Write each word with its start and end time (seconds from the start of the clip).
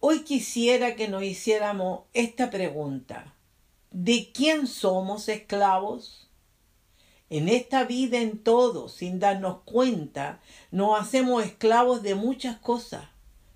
Hoy 0.00 0.20
quisiera 0.20 0.94
que 0.94 1.08
nos 1.08 1.24
hiciéramos 1.24 2.02
esta 2.12 2.50
pregunta. 2.50 3.34
¿De 3.90 4.30
quién 4.32 4.68
somos 4.68 5.28
esclavos? 5.28 6.30
En 7.30 7.48
esta 7.48 7.82
vida 7.82 8.18
en 8.18 8.38
todo, 8.38 8.88
sin 8.88 9.18
darnos 9.18 9.62
cuenta, 9.64 10.40
nos 10.70 11.00
hacemos 11.00 11.44
esclavos 11.44 12.04
de 12.04 12.14
muchas 12.14 12.58
cosas, 12.58 13.06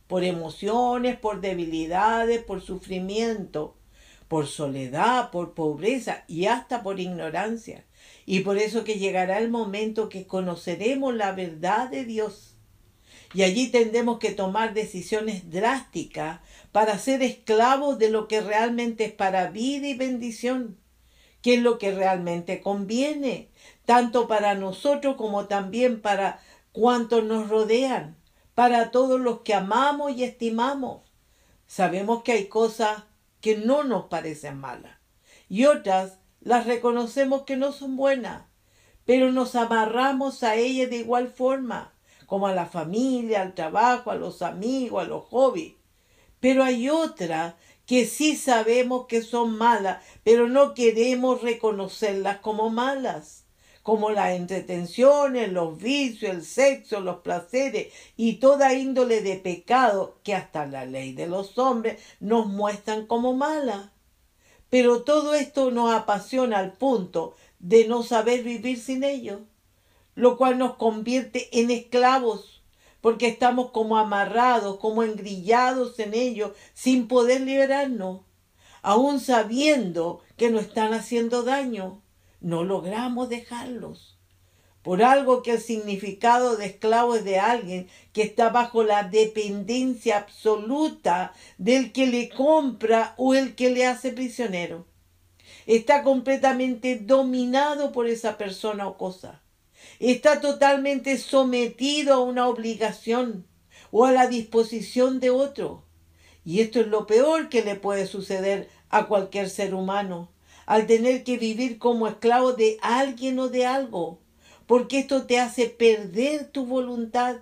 por 0.08 0.24
emociones, 0.24 1.16
por 1.16 1.40
debilidades, 1.40 2.42
por 2.42 2.60
sufrimiento, 2.60 3.76
por 4.26 4.48
soledad, 4.48 5.30
por 5.30 5.54
pobreza 5.54 6.24
y 6.26 6.46
hasta 6.46 6.82
por 6.82 6.98
ignorancia. 6.98 7.84
Y 8.26 8.40
por 8.40 8.58
eso 8.58 8.82
que 8.82 8.98
llegará 8.98 9.38
el 9.38 9.48
momento 9.48 10.08
que 10.08 10.26
conoceremos 10.26 11.14
la 11.14 11.30
verdad 11.30 11.88
de 11.88 12.04
Dios 12.04 12.51
y 13.34 13.42
allí 13.42 13.68
tendremos 13.68 14.18
que 14.18 14.32
tomar 14.32 14.74
decisiones 14.74 15.50
drásticas 15.50 16.40
para 16.70 16.98
ser 16.98 17.22
esclavos 17.22 17.98
de 17.98 18.10
lo 18.10 18.28
que 18.28 18.40
realmente 18.40 19.06
es 19.06 19.12
para 19.12 19.50
vida 19.50 19.86
y 19.86 19.94
bendición, 19.94 20.78
que 21.40 21.54
es 21.54 21.62
lo 21.62 21.78
que 21.78 21.92
realmente 21.92 22.60
conviene, 22.60 23.48
tanto 23.84 24.28
para 24.28 24.54
nosotros 24.54 25.16
como 25.16 25.46
también 25.46 26.00
para 26.00 26.40
cuantos 26.72 27.24
nos 27.24 27.48
rodean, 27.48 28.16
para 28.54 28.90
todos 28.90 29.20
los 29.20 29.40
que 29.40 29.54
amamos 29.54 30.12
y 30.12 30.24
estimamos. 30.24 31.02
Sabemos 31.66 32.22
que 32.22 32.32
hay 32.32 32.46
cosas 32.46 33.04
que 33.40 33.56
no 33.56 33.82
nos 33.82 34.04
parecen 34.06 34.58
malas 34.58 34.98
y 35.48 35.64
otras 35.64 36.18
las 36.40 36.66
reconocemos 36.66 37.42
que 37.42 37.56
no 37.56 37.72
son 37.72 37.96
buenas, 37.96 38.44
pero 39.04 39.32
nos 39.32 39.54
amarramos 39.54 40.42
a 40.42 40.54
ellas 40.54 40.90
de 40.90 40.96
igual 40.96 41.28
forma 41.28 41.92
como 42.26 42.46
a 42.46 42.54
la 42.54 42.66
familia, 42.66 43.42
al 43.42 43.54
trabajo, 43.54 44.10
a 44.10 44.14
los 44.14 44.42
amigos, 44.42 45.02
a 45.02 45.08
los 45.08 45.24
hobbies. 45.26 45.74
Pero 46.40 46.64
hay 46.64 46.88
otras 46.88 47.54
que 47.86 48.06
sí 48.06 48.36
sabemos 48.36 49.06
que 49.06 49.22
son 49.22 49.56
malas, 49.56 50.04
pero 50.24 50.48
no 50.48 50.74
queremos 50.74 51.42
reconocerlas 51.42 52.38
como 52.38 52.70
malas, 52.70 53.44
como 53.82 54.10
las 54.10 54.36
entretenciones, 54.36 55.52
los 55.52 55.78
vicios, 55.78 56.30
el 56.30 56.44
sexo, 56.44 57.00
los 57.00 57.18
placeres 57.18 57.92
y 58.16 58.34
toda 58.34 58.74
índole 58.74 59.22
de 59.22 59.36
pecado 59.36 60.18
que 60.22 60.34
hasta 60.34 60.66
la 60.66 60.84
ley 60.84 61.12
de 61.12 61.26
los 61.26 61.58
hombres 61.58 62.00
nos 62.20 62.46
muestran 62.46 63.06
como 63.06 63.34
malas. 63.34 63.90
Pero 64.70 65.02
todo 65.02 65.34
esto 65.34 65.70
nos 65.70 65.92
apasiona 65.92 66.58
al 66.58 66.72
punto 66.72 67.34
de 67.58 67.86
no 67.86 68.02
saber 68.02 68.42
vivir 68.42 68.80
sin 68.80 69.04
ellos 69.04 69.40
lo 70.14 70.36
cual 70.36 70.58
nos 70.58 70.76
convierte 70.76 71.48
en 71.58 71.70
esclavos, 71.70 72.62
porque 73.00 73.26
estamos 73.26 73.70
como 73.70 73.96
amarrados, 73.96 74.78
como 74.78 75.02
engrillados 75.02 75.98
en 75.98 76.14
ellos, 76.14 76.52
sin 76.74 77.08
poder 77.08 77.40
liberarnos, 77.40 78.20
aún 78.82 79.20
sabiendo 79.20 80.20
que 80.36 80.50
nos 80.50 80.62
están 80.62 80.92
haciendo 80.92 81.42
daño, 81.42 82.02
no 82.40 82.64
logramos 82.64 83.28
dejarlos. 83.28 84.18
Por 84.82 85.04
algo 85.04 85.42
que 85.44 85.52
el 85.52 85.60
significado 85.60 86.56
de 86.56 86.66
esclavo 86.66 87.14
es 87.14 87.24
de 87.24 87.38
alguien 87.38 87.88
que 88.12 88.22
está 88.22 88.48
bajo 88.48 88.82
la 88.82 89.04
dependencia 89.04 90.18
absoluta 90.18 91.34
del 91.56 91.92
que 91.92 92.08
le 92.08 92.28
compra 92.28 93.14
o 93.16 93.34
el 93.34 93.54
que 93.54 93.70
le 93.70 93.86
hace 93.86 94.10
prisionero. 94.10 94.86
Está 95.66 96.02
completamente 96.02 96.96
dominado 96.96 97.92
por 97.92 98.08
esa 98.08 98.36
persona 98.36 98.88
o 98.88 98.98
cosa 98.98 99.42
está 99.98 100.40
totalmente 100.40 101.18
sometido 101.18 102.14
a 102.14 102.22
una 102.22 102.48
obligación 102.48 103.46
o 103.90 104.04
a 104.04 104.12
la 104.12 104.26
disposición 104.26 105.20
de 105.20 105.30
otro. 105.30 105.84
Y 106.44 106.60
esto 106.60 106.80
es 106.80 106.88
lo 106.88 107.06
peor 107.06 107.48
que 107.48 107.62
le 107.62 107.76
puede 107.76 108.06
suceder 108.06 108.68
a 108.88 109.06
cualquier 109.06 109.48
ser 109.48 109.74
humano, 109.74 110.30
al 110.66 110.86
tener 110.86 111.24
que 111.24 111.38
vivir 111.38 111.78
como 111.78 112.08
esclavo 112.08 112.52
de 112.52 112.78
alguien 112.82 113.38
o 113.38 113.48
de 113.48 113.66
algo, 113.66 114.20
porque 114.66 114.98
esto 114.98 115.26
te 115.26 115.38
hace 115.38 115.68
perder 115.68 116.50
tu 116.50 116.66
voluntad. 116.66 117.36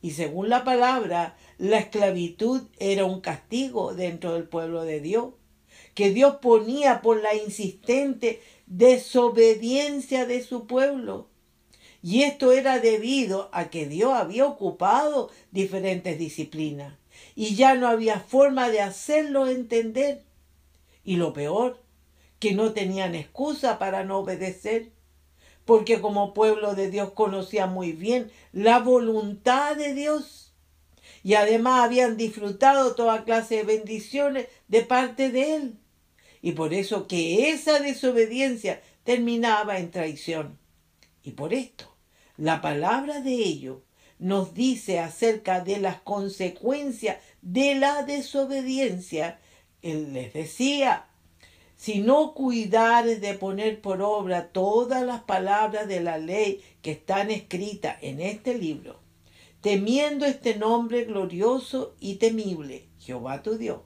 Y 0.00 0.12
según 0.12 0.48
la 0.48 0.64
palabra, 0.64 1.36
la 1.58 1.78
esclavitud 1.78 2.62
era 2.78 3.04
un 3.04 3.20
castigo 3.20 3.94
dentro 3.94 4.34
del 4.34 4.48
pueblo 4.48 4.82
de 4.84 5.00
Dios, 5.00 5.34
que 5.94 6.10
Dios 6.10 6.36
ponía 6.42 7.02
por 7.02 7.22
la 7.22 7.34
insistente 7.34 8.40
desobediencia 8.66 10.26
de 10.26 10.42
su 10.42 10.66
pueblo. 10.66 11.28
Y 12.02 12.24
esto 12.24 12.50
era 12.50 12.80
debido 12.80 13.48
a 13.52 13.70
que 13.70 13.86
Dios 13.86 14.12
había 14.12 14.44
ocupado 14.44 15.30
diferentes 15.52 16.18
disciplinas 16.18 16.94
y 17.36 17.54
ya 17.54 17.74
no 17.74 17.86
había 17.86 18.18
forma 18.18 18.70
de 18.70 18.80
hacerlo 18.80 19.46
entender. 19.46 20.24
Y 21.04 21.16
lo 21.16 21.32
peor, 21.32 21.80
que 22.40 22.54
no 22.54 22.72
tenían 22.72 23.14
excusa 23.14 23.78
para 23.78 24.02
no 24.02 24.18
obedecer, 24.18 24.90
porque 25.64 26.00
como 26.00 26.34
pueblo 26.34 26.74
de 26.74 26.90
Dios 26.90 27.12
conocía 27.12 27.66
muy 27.66 27.92
bien 27.92 28.32
la 28.52 28.80
voluntad 28.80 29.76
de 29.76 29.94
Dios 29.94 30.52
y 31.22 31.34
además 31.34 31.84
habían 31.84 32.16
disfrutado 32.16 32.96
toda 32.96 33.24
clase 33.24 33.58
de 33.58 33.62
bendiciones 33.62 34.48
de 34.66 34.82
parte 34.82 35.30
de 35.30 35.54
Él. 35.54 35.78
Y 36.40 36.52
por 36.52 36.74
eso 36.74 37.06
que 37.06 37.50
esa 37.50 37.78
desobediencia 37.78 38.82
terminaba 39.04 39.78
en 39.78 39.92
traición. 39.92 40.58
Y 41.22 41.32
por 41.32 41.54
esto 41.54 41.91
la 42.42 42.60
palabra 42.60 43.20
de 43.20 43.34
ello 43.34 43.82
nos 44.18 44.52
dice 44.52 44.98
acerca 44.98 45.60
de 45.60 45.78
las 45.78 46.00
consecuencias 46.00 47.18
de 47.40 47.76
la 47.76 48.02
desobediencia. 48.02 49.38
Él 49.80 50.12
les 50.12 50.32
decía, 50.32 51.06
si 51.76 52.00
no 52.00 52.34
cuidares 52.34 53.20
de 53.20 53.34
poner 53.34 53.80
por 53.80 54.02
obra 54.02 54.48
todas 54.48 55.04
las 55.04 55.22
palabras 55.22 55.86
de 55.86 56.00
la 56.00 56.18
ley 56.18 56.60
que 56.82 56.90
están 56.90 57.30
escritas 57.30 57.98
en 58.02 58.20
este 58.20 58.58
libro, 58.58 58.98
temiendo 59.60 60.26
este 60.26 60.56
nombre 60.56 61.04
glorioso 61.04 61.94
y 62.00 62.16
temible, 62.16 62.88
Jehová 62.98 63.44
tu 63.44 63.56
Dios, 63.56 63.82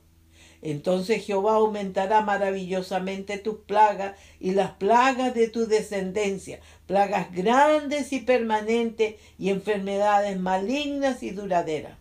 entonces 0.71 1.25
Jehová 1.25 1.55
aumentará 1.55 2.23
maravillosamente 2.23 3.39
tus 3.39 3.59
plagas 3.59 4.17
y 4.41 4.53
las 4.53 4.73
plagas 4.73 5.35
de 5.35 5.49
tu 5.49 5.67
descendencia, 5.67 6.61
plagas 6.87 7.33
grandes 7.33 8.13
y 8.13 8.21
permanentes 8.21 9.17
y 9.39 9.51
enfermedades 9.51 10.39
malignas 10.41 11.23
y 11.23 11.31
duraderas. 11.31 11.99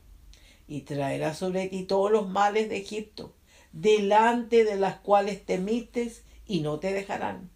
Y 0.68 0.82
traerá 0.82 1.34
sobre 1.34 1.68
ti 1.68 1.84
todos 1.84 2.12
los 2.12 2.28
males 2.28 2.70
de 2.70 2.78
Egipto, 2.78 3.36
delante 3.72 4.64
de 4.64 4.78
las 4.78 4.96
cuales 4.96 5.46
temites 5.46 6.24
y 6.48 6.62
no 6.62 6.80
te 6.80 6.92
dejarán. 6.94 7.52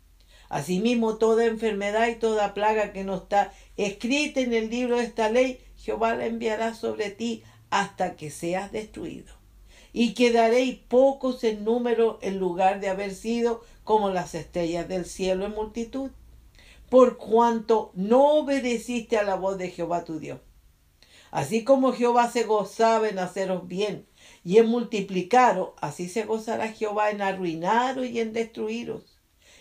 Asimismo, 0.49 1.17
toda 1.17 1.45
enfermedad 1.45 2.07
y 2.09 2.15
toda 2.15 2.53
plaga 2.53 2.91
que 2.91 3.03
no 3.03 3.15
está 3.15 3.53
escrita 3.77 4.41
en 4.41 4.53
el 4.53 4.69
libro 4.69 4.97
de 4.97 5.05
esta 5.05 5.29
ley, 5.29 5.59
Jehová 5.77 6.15
la 6.15 6.25
enviará 6.25 6.73
sobre 6.73 7.09
ti 7.09 7.43
hasta 7.69 8.15
que 8.15 8.29
seas 8.29 8.71
destruido. 8.71 9.38
Y 9.91 10.13
quedaréis 10.13 10.77
pocos 10.77 11.43
en 11.43 11.63
número 11.63 12.19
en 12.21 12.37
lugar 12.39 12.79
de 12.79 12.89
haber 12.89 13.13
sido 13.13 13.63
como 13.83 14.09
las 14.09 14.35
estrellas 14.35 14.87
del 14.87 15.05
cielo 15.05 15.45
en 15.45 15.53
multitud, 15.53 16.11
por 16.89 17.17
cuanto 17.17 17.91
no 17.95 18.39
obedeciste 18.39 19.17
a 19.17 19.23
la 19.23 19.35
voz 19.35 19.57
de 19.57 19.69
Jehová 19.69 20.05
tu 20.05 20.19
Dios. 20.19 20.39
Así 21.31 21.63
como 21.63 21.93
Jehová 21.93 22.29
se 22.31 22.43
gozaba 22.43 23.09
en 23.09 23.19
haceros 23.19 23.67
bien 23.67 24.05
y 24.43 24.57
en 24.57 24.67
multiplicaros, 24.67 25.69
así 25.81 26.09
se 26.09 26.23
gozará 26.23 26.69
Jehová 26.69 27.11
en 27.11 27.21
arruinaros 27.21 28.07
y 28.07 28.19
en 28.19 28.33
destruiros 28.33 29.19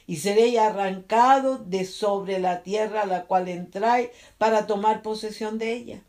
y 0.08 0.16
seréis 0.16 0.58
arrancados 0.58 1.68
de 1.68 1.84
sobre 1.84 2.38
la 2.40 2.62
tierra 2.62 3.02
a 3.02 3.06
la 3.06 3.26
cual 3.26 3.46
entráis 3.46 4.08
para 4.38 4.66
tomar 4.66 5.02
posesión 5.02 5.58
de 5.58 5.74
ella. 5.74 6.02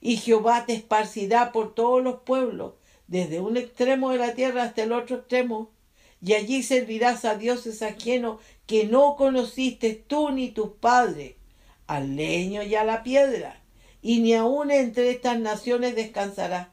Y 0.00 0.16
Jehová 0.16 0.64
te 0.64 0.72
esparcirá 0.72 1.52
por 1.52 1.74
todos 1.74 2.02
los 2.02 2.20
pueblos, 2.20 2.72
desde 3.06 3.40
un 3.40 3.56
extremo 3.56 4.10
de 4.10 4.18
la 4.18 4.34
tierra 4.34 4.64
hasta 4.64 4.82
el 4.82 4.92
otro 4.92 5.16
extremo, 5.16 5.70
y 6.22 6.32
allí 6.34 6.62
servirás 6.62 7.24
a 7.24 7.36
dioses 7.36 7.82
ajenos 7.82 8.40
que 8.66 8.84
no 8.84 9.16
conociste 9.16 9.94
tú 9.94 10.30
ni 10.30 10.50
tus 10.50 10.70
padres, 10.80 11.34
al 11.86 12.16
leño 12.16 12.62
y 12.62 12.74
a 12.74 12.84
la 12.84 13.02
piedra, 13.02 13.62
y 14.00 14.20
ni 14.20 14.34
aun 14.34 14.70
entre 14.70 15.10
estas 15.10 15.38
naciones 15.38 15.94
descansarás, 15.94 16.68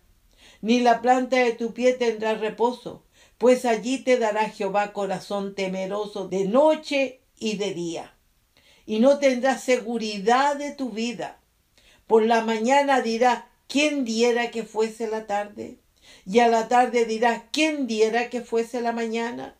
ni 0.62 0.80
la 0.80 1.01
planta 1.01 1.38
de 1.38 1.51
tu 1.51 1.74
pie 1.74 1.94
tendrá 1.94 2.36
reposo, 2.36 3.04
pues 3.38 3.66
allí 3.66 3.98
te 3.98 4.18
dará 4.18 4.50
Jehová 4.50 4.94
corazón 4.94 5.56
temeroso 5.56 6.27
de 6.27 6.45
noche 6.45 7.22
y 7.39 7.57
de 7.57 7.74
día. 7.74 8.16
Y 8.86 9.00
no 9.00 9.18
tendrás 9.18 9.63
seguridad 9.63 10.56
de 10.56 10.72
tu 10.72 10.92
vida. 10.92 11.39
Por 12.06 12.24
la 12.24 12.42
mañana 12.44 13.01
dirá, 13.01 13.50
¿quién 13.68 14.06
diera 14.06 14.51
que 14.51 14.63
fuese 14.63 15.07
la 15.07 15.25
tarde? 15.25 15.81
Y 16.25 16.40
a 16.40 16.48
la 16.48 16.68
tarde 16.68 17.06
dirá, 17.06 17.48
¿quién 17.52 17.88
diera 17.88 18.30
que 18.30 18.42
fuese 18.42 18.81
la 18.81 18.92
mañana? 18.92 19.56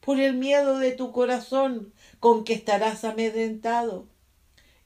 Por 0.00 0.18
el 0.20 0.34
miedo 0.34 0.78
de 0.78 0.92
tu 0.92 1.12
corazón 1.12 1.92
con 2.18 2.44
que 2.44 2.54
estarás 2.54 3.04
amedrentado. 3.04 4.06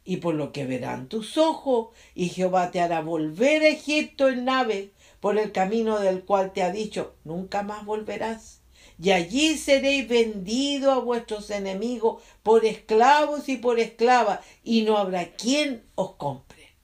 Y 0.04 0.18
por 0.18 0.34
lo 0.34 0.52
que 0.52 0.66
verán 0.66 1.08
tus 1.08 1.38
ojos, 1.38 1.88
y 2.14 2.28
Jehová 2.28 2.70
te 2.70 2.80
hará 2.80 3.00
volver 3.00 3.62
a 3.62 3.68
Egipto 3.68 4.28
en 4.28 4.44
nave, 4.44 4.90
por 5.20 5.38
el 5.38 5.52
camino 5.52 5.98
del 5.98 6.24
cual 6.24 6.52
te 6.52 6.62
ha 6.62 6.70
dicho, 6.70 7.14
nunca 7.24 7.62
más 7.62 7.86
volverás. 7.86 8.60
Y 9.02 9.12
allí 9.12 9.56
seréis 9.56 10.06
vendidos 10.06 10.92
a 10.92 10.98
vuestros 10.98 11.50
enemigos 11.50 12.22
por 12.42 12.64
esclavos 12.66 13.48
y 13.48 13.56
por 13.56 13.80
esclavas, 13.80 14.40
y 14.62 14.82
no 14.82 14.98
habrá 14.98 15.32
quien 15.32 15.84
os 15.94 16.16
compre. 16.16 16.74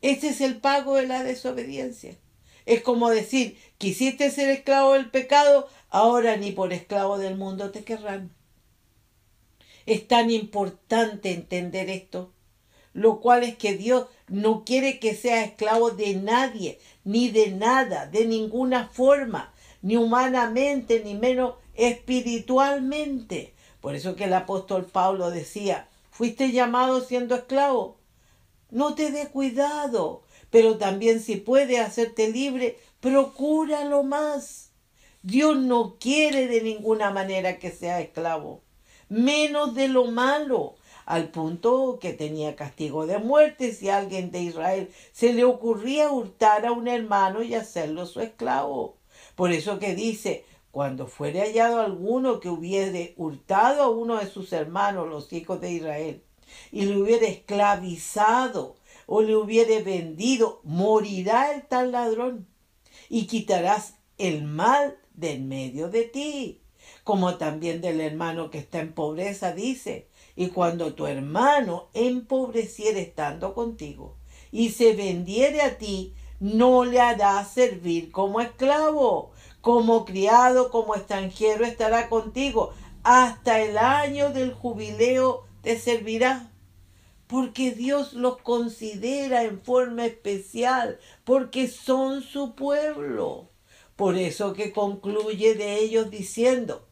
Ese 0.00 0.28
es 0.28 0.40
el 0.40 0.58
pago 0.58 0.94
de 0.94 1.08
la 1.08 1.24
desobediencia. 1.24 2.16
Es 2.68 2.82
como 2.82 3.08
decir, 3.08 3.56
quisiste 3.78 4.30
ser 4.30 4.50
esclavo 4.50 4.92
del 4.92 5.08
pecado, 5.08 5.68
ahora 5.88 6.36
ni 6.36 6.52
por 6.52 6.74
esclavo 6.74 7.16
del 7.16 7.34
mundo 7.34 7.70
te 7.70 7.82
querrán. 7.82 8.30
Es 9.86 10.06
tan 10.06 10.30
importante 10.30 11.32
entender 11.32 11.88
esto, 11.88 12.30
lo 12.92 13.20
cual 13.20 13.42
es 13.42 13.56
que 13.56 13.72
Dios 13.72 14.08
no 14.26 14.66
quiere 14.66 14.98
que 14.98 15.14
sea 15.14 15.44
esclavo 15.44 15.92
de 15.92 16.16
nadie, 16.16 16.78
ni 17.04 17.30
de 17.30 17.52
nada, 17.52 18.04
de 18.04 18.26
ninguna 18.26 18.88
forma, 18.88 19.54
ni 19.80 19.96
humanamente, 19.96 21.00
ni 21.02 21.14
menos 21.14 21.54
espiritualmente. 21.74 23.54
Por 23.80 23.94
eso 23.94 24.14
que 24.14 24.24
el 24.24 24.34
apóstol 24.34 24.84
Pablo 24.84 25.30
decía, 25.30 25.88
fuiste 26.10 26.52
llamado 26.52 27.00
siendo 27.00 27.34
esclavo. 27.34 27.96
No 28.70 28.94
te 28.94 29.10
dé 29.10 29.28
cuidado, 29.28 30.24
pero 30.50 30.78
también 30.78 31.20
si 31.20 31.36
puede 31.36 31.78
hacerte 31.78 32.30
libre, 32.30 32.78
procúralo 33.00 34.02
más. 34.02 34.70
Dios 35.22 35.56
no 35.56 35.96
quiere 35.98 36.46
de 36.46 36.62
ninguna 36.62 37.10
manera 37.10 37.58
que 37.58 37.70
sea 37.70 38.00
esclavo, 38.00 38.62
menos 39.08 39.74
de 39.74 39.88
lo 39.88 40.06
malo, 40.06 40.76
al 41.06 41.30
punto 41.30 41.98
que 42.00 42.12
tenía 42.12 42.54
castigo 42.54 43.06
de 43.06 43.18
muerte 43.18 43.72
si 43.72 43.88
a 43.88 43.96
alguien 43.96 44.30
de 44.30 44.42
Israel 44.42 44.90
se 45.12 45.32
le 45.32 45.42
ocurría 45.44 46.10
hurtar 46.10 46.66
a 46.66 46.72
un 46.72 46.86
hermano 46.86 47.42
y 47.42 47.54
hacerlo 47.54 48.04
su 48.04 48.20
esclavo. 48.20 48.98
Por 49.34 49.52
eso 49.52 49.78
que 49.78 49.94
dice, 49.94 50.44
cuando 50.70 51.06
fuere 51.06 51.40
hallado 51.40 51.80
alguno 51.80 52.40
que 52.40 52.50
hubiere 52.50 53.14
hurtado 53.16 53.82
a 53.82 53.88
uno 53.88 54.18
de 54.18 54.26
sus 54.26 54.52
hermanos, 54.52 55.08
los 55.08 55.32
hijos 55.32 55.60
de 55.60 55.72
Israel, 55.72 56.22
y 56.70 56.84
le 56.84 56.98
hubiere 56.98 57.28
esclavizado 57.28 58.76
o 59.10 59.22
le 59.22 59.34
hubiere 59.34 59.82
vendido, 59.82 60.60
morirá 60.64 61.52
el 61.54 61.66
tal 61.66 61.92
ladrón 61.92 62.46
y 63.08 63.26
quitarás 63.26 63.94
el 64.18 64.44
mal 64.44 64.98
de 65.14 65.32
en 65.32 65.48
medio 65.48 65.88
de 65.88 66.04
ti, 66.04 66.60
como 67.04 67.36
también 67.36 67.80
del 67.80 68.02
hermano 68.02 68.50
que 68.50 68.58
está 68.58 68.80
en 68.80 68.92
pobreza, 68.92 69.52
dice, 69.54 70.08
y 70.36 70.48
cuando 70.48 70.92
tu 70.94 71.06
hermano 71.06 71.88
empobreciere 71.94 73.00
estando 73.00 73.54
contigo 73.54 74.16
y 74.52 74.70
se 74.70 74.94
vendiere 74.94 75.62
a 75.62 75.78
ti, 75.78 76.14
no 76.38 76.84
le 76.84 77.00
harás 77.00 77.50
servir 77.50 78.12
como 78.12 78.42
esclavo, 78.42 79.32
como 79.62 80.04
criado, 80.04 80.70
como 80.70 80.94
extranjero 80.94 81.64
estará 81.64 82.10
contigo. 82.10 82.74
Hasta 83.02 83.60
el 83.62 83.78
año 83.78 84.30
del 84.30 84.52
jubileo 84.52 85.44
te 85.62 85.78
servirá. 85.78 86.52
Porque 87.28 87.70
Dios 87.70 88.14
los 88.14 88.38
considera 88.38 89.44
en 89.44 89.60
forma 89.60 90.06
especial, 90.06 90.98
porque 91.24 91.68
son 91.68 92.22
su 92.22 92.56
pueblo. 92.56 93.48
Por 93.94 94.16
eso 94.16 94.54
que 94.54 94.72
concluye 94.72 95.54
de 95.54 95.78
ellos 95.78 96.10
diciendo, 96.10 96.86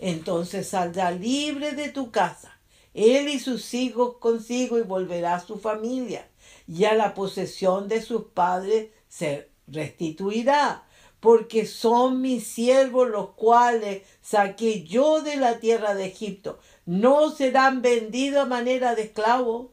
entonces 0.00 0.68
saldrá 0.68 1.12
libre 1.12 1.72
de 1.72 1.90
tu 1.90 2.10
casa 2.10 2.52
él 2.94 3.28
y 3.28 3.38
sus 3.38 3.72
hijos 3.74 4.16
consigo 4.18 4.78
y 4.78 4.82
volverá 4.82 5.36
a 5.36 5.40
su 5.40 5.58
familia, 5.58 6.28
y 6.68 6.84
a 6.84 6.94
la 6.94 7.14
posesión 7.14 7.88
de 7.88 8.02
sus 8.02 8.24
padres 8.24 8.90
se 9.08 9.48
restituirá, 9.66 10.84
porque 11.20 11.66
son 11.66 12.20
mis 12.20 12.46
siervos 12.46 13.08
los 13.08 13.30
cuales 13.30 14.02
saqué 14.20 14.82
yo 14.82 15.22
de 15.22 15.36
la 15.36 15.58
tierra 15.60 15.94
de 15.94 16.06
Egipto. 16.06 16.58
No 16.84 17.30
serán 17.30 17.80
vendidos 17.80 18.42
a 18.42 18.46
manera 18.46 18.94
de 18.94 19.02
esclavos. 19.02 19.68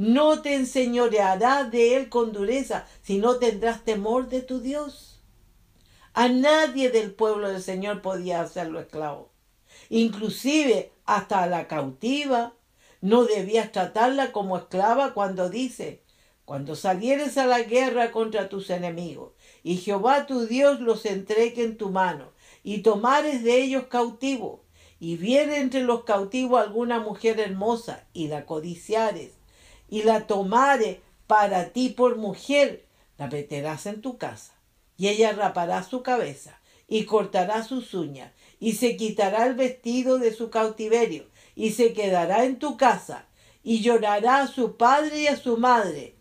No 0.00 0.40
te 0.40 0.54
enseñorearás 0.54 1.70
de 1.70 1.94
él 1.94 2.08
con 2.08 2.32
dureza, 2.32 2.86
sino 3.02 3.36
tendrás 3.36 3.84
temor 3.84 4.30
de 4.30 4.40
tu 4.40 4.62
Dios. 4.62 5.20
A 6.14 6.28
nadie 6.28 6.88
del 6.88 7.12
pueblo 7.12 7.50
del 7.50 7.62
Señor 7.62 8.00
podía 8.00 8.40
hacerlo 8.40 8.80
esclavo. 8.80 9.30
Inclusive 9.90 10.90
hasta 11.04 11.46
la 11.46 11.68
cautiva. 11.68 12.54
No 13.02 13.26
debías 13.26 13.72
tratarla 13.72 14.32
como 14.32 14.56
esclava 14.56 15.12
cuando 15.12 15.50
dice, 15.50 16.02
cuando 16.46 16.76
salieres 16.76 17.36
a 17.36 17.44
la 17.44 17.60
guerra 17.60 18.10
contra 18.10 18.48
tus 18.48 18.70
enemigos, 18.70 19.34
y 19.62 19.76
Jehová 19.76 20.24
tu 20.24 20.46
Dios 20.46 20.80
los 20.80 21.04
entregue 21.04 21.62
en 21.62 21.76
tu 21.76 21.90
mano, 21.90 22.32
y 22.62 22.78
tomares 22.78 23.44
de 23.44 23.60
ellos 23.60 23.84
cautivo, 23.90 24.64
y 24.98 25.18
viere 25.18 25.58
entre 25.58 25.82
los 25.82 26.04
cautivos 26.04 26.58
alguna 26.58 27.00
mujer 27.00 27.38
hermosa, 27.38 28.06
y 28.14 28.28
la 28.28 28.46
codiciares, 28.46 29.39
y 29.90 30.04
la 30.04 30.26
tomare 30.26 31.02
para 31.26 31.70
ti 31.70 31.90
por 31.90 32.16
mujer, 32.16 32.86
la 33.18 33.26
meterás 33.26 33.86
en 33.86 34.00
tu 34.00 34.16
casa, 34.16 34.54
y 34.96 35.08
ella 35.08 35.32
rapará 35.32 35.82
su 35.82 36.02
cabeza, 36.02 36.58
y 36.88 37.04
cortará 37.04 37.62
sus 37.62 37.92
uñas, 37.92 38.32
y 38.58 38.72
se 38.72 38.96
quitará 38.96 39.46
el 39.46 39.54
vestido 39.54 40.18
de 40.18 40.32
su 40.32 40.48
cautiverio, 40.48 41.26
y 41.54 41.72
se 41.72 41.92
quedará 41.92 42.44
en 42.44 42.58
tu 42.58 42.76
casa, 42.76 43.26
y 43.62 43.82
llorará 43.82 44.40
a 44.40 44.46
su 44.46 44.76
padre 44.76 45.20
y 45.20 45.26
a 45.26 45.36
su 45.36 45.58
madre 45.58 46.14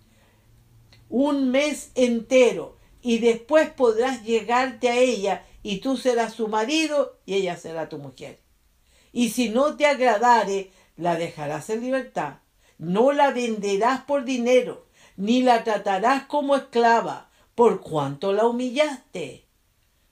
un 1.09 1.49
mes 1.49 1.91
entero, 1.95 2.77
y 3.01 3.17
después 3.17 3.69
podrás 3.71 4.23
llegarte 4.23 4.89
a 4.89 4.97
ella, 4.97 5.45
y 5.63 5.79
tú 5.79 5.97
serás 5.97 6.33
su 6.33 6.47
marido, 6.47 7.19
y 7.25 7.35
ella 7.35 7.57
será 7.57 7.89
tu 7.89 7.97
mujer. 7.97 8.39
Y 9.11 9.29
si 9.29 9.49
no 9.49 9.75
te 9.75 9.87
agradare, 9.87 10.71
la 10.95 11.15
dejarás 11.15 11.69
en 11.69 11.81
libertad. 11.81 12.35
No 12.79 13.11
la 13.11 13.31
venderás 13.31 14.01
por 14.05 14.23
dinero, 14.23 14.85
ni 15.17 15.41
la 15.41 15.65
tratarás 15.65 16.23
como 16.23 16.55
esclava, 16.55 17.29
por 17.53 17.81
cuanto 17.81 18.31
la 18.31 18.47
humillaste. 18.47 19.45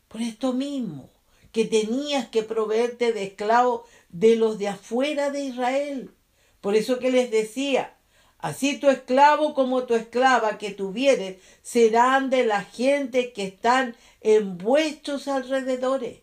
Por 0.09 0.21
esto 0.21 0.51
mismo, 0.51 1.09
que 1.53 1.63
tenías 1.63 2.27
que 2.27 2.43
proveerte 2.43 3.13
de 3.13 3.23
esclavos 3.23 3.83
de 4.09 4.35
los 4.35 4.59
de 4.59 4.67
afuera 4.67 5.31
de 5.31 5.45
Israel. 5.45 6.11
Por 6.59 6.75
eso 6.75 6.99
que 6.99 7.09
les 7.09 7.31
decía, 7.31 7.95
así 8.37 8.77
tu 8.79 8.89
esclavo 8.89 9.53
como 9.53 9.85
tu 9.85 9.95
esclava 9.95 10.57
que 10.57 10.71
tuvieres 10.71 11.37
serán 11.61 12.29
de 12.29 12.45
la 12.45 12.63
gente 12.63 13.31
que 13.31 13.45
están 13.45 13.95
en 14.19 14.57
vuestros 14.57 15.29
alrededores. 15.29 16.19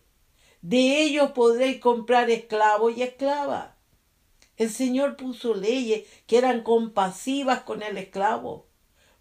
De 0.61 1.01
ellos 1.01 1.31
podréis 1.31 1.79
comprar 1.79 2.29
esclavos 2.29 2.95
y 2.95 3.01
esclavas. 3.01 3.74
El 4.57 4.69
Señor 4.69 5.17
puso 5.17 5.53
leyes 5.53 6.07
que 6.27 6.37
eran 6.37 6.63
compasivas 6.63 7.61
con 7.61 7.83
el 7.83 7.97
esclavo, 7.97 8.67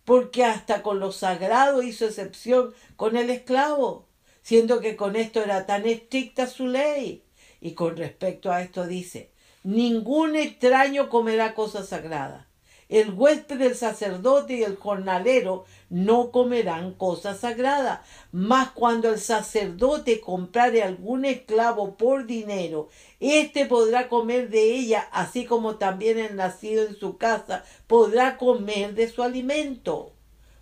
porque 0.05 0.45
hasta 0.45 0.83
con 0.83 1.01
lo 1.01 1.13
sagrado 1.13 1.83
hizo 1.83 2.07
excepción 2.07 2.75
con 2.97 3.17
el 3.17 3.31
esclavo, 3.31 4.09
siendo 4.43 4.81
que 4.81 4.97
con 4.97 5.17
esto 5.17 5.43
era 5.43 5.67
tan 5.67 5.87
estricta 5.87 6.47
su 6.47 6.67
ley. 6.67 7.25
Y 7.61 7.73
con 7.73 7.97
respecto 7.97 8.53
a 8.53 8.63
esto 8.63 8.87
dice, 8.87 9.33
ningún 9.63 10.37
extraño 10.37 11.09
comerá 11.09 11.55
cosas 11.55 11.89
sagradas 11.89 12.47
el 12.95 13.13
huésped 13.13 13.59
del 13.59 13.75
sacerdote 13.75 14.55
y 14.55 14.63
el 14.63 14.77
jornalero 14.77 15.65
no 15.91 16.31
comerán 16.31 16.93
cosas 16.95 17.41
sagradas, 17.41 18.07
mas 18.31 18.71
cuando 18.71 19.09
el 19.09 19.19
sacerdote 19.19 20.21
comprare 20.21 20.81
algún 20.85 21.25
esclavo 21.25 21.97
por 21.97 22.25
dinero, 22.25 22.89
éste 23.19 23.67
podrá 23.67 24.09
comer 24.09 24.49
de 24.49 24.77
ella, 24.77 25.09
así 25.11 25.45
como 25.45 25.75
también 25.75 26.21
el 26.21 26.37
nacido 26.37 26.87
en 26.87 26.95
su 26.95 27.17
casa 27.19 27.65
podrá 27.89 28.37
comer 28.37 28.95
de 28.95 29.09
su 29.09 29.25
alimento. 29.25 30.13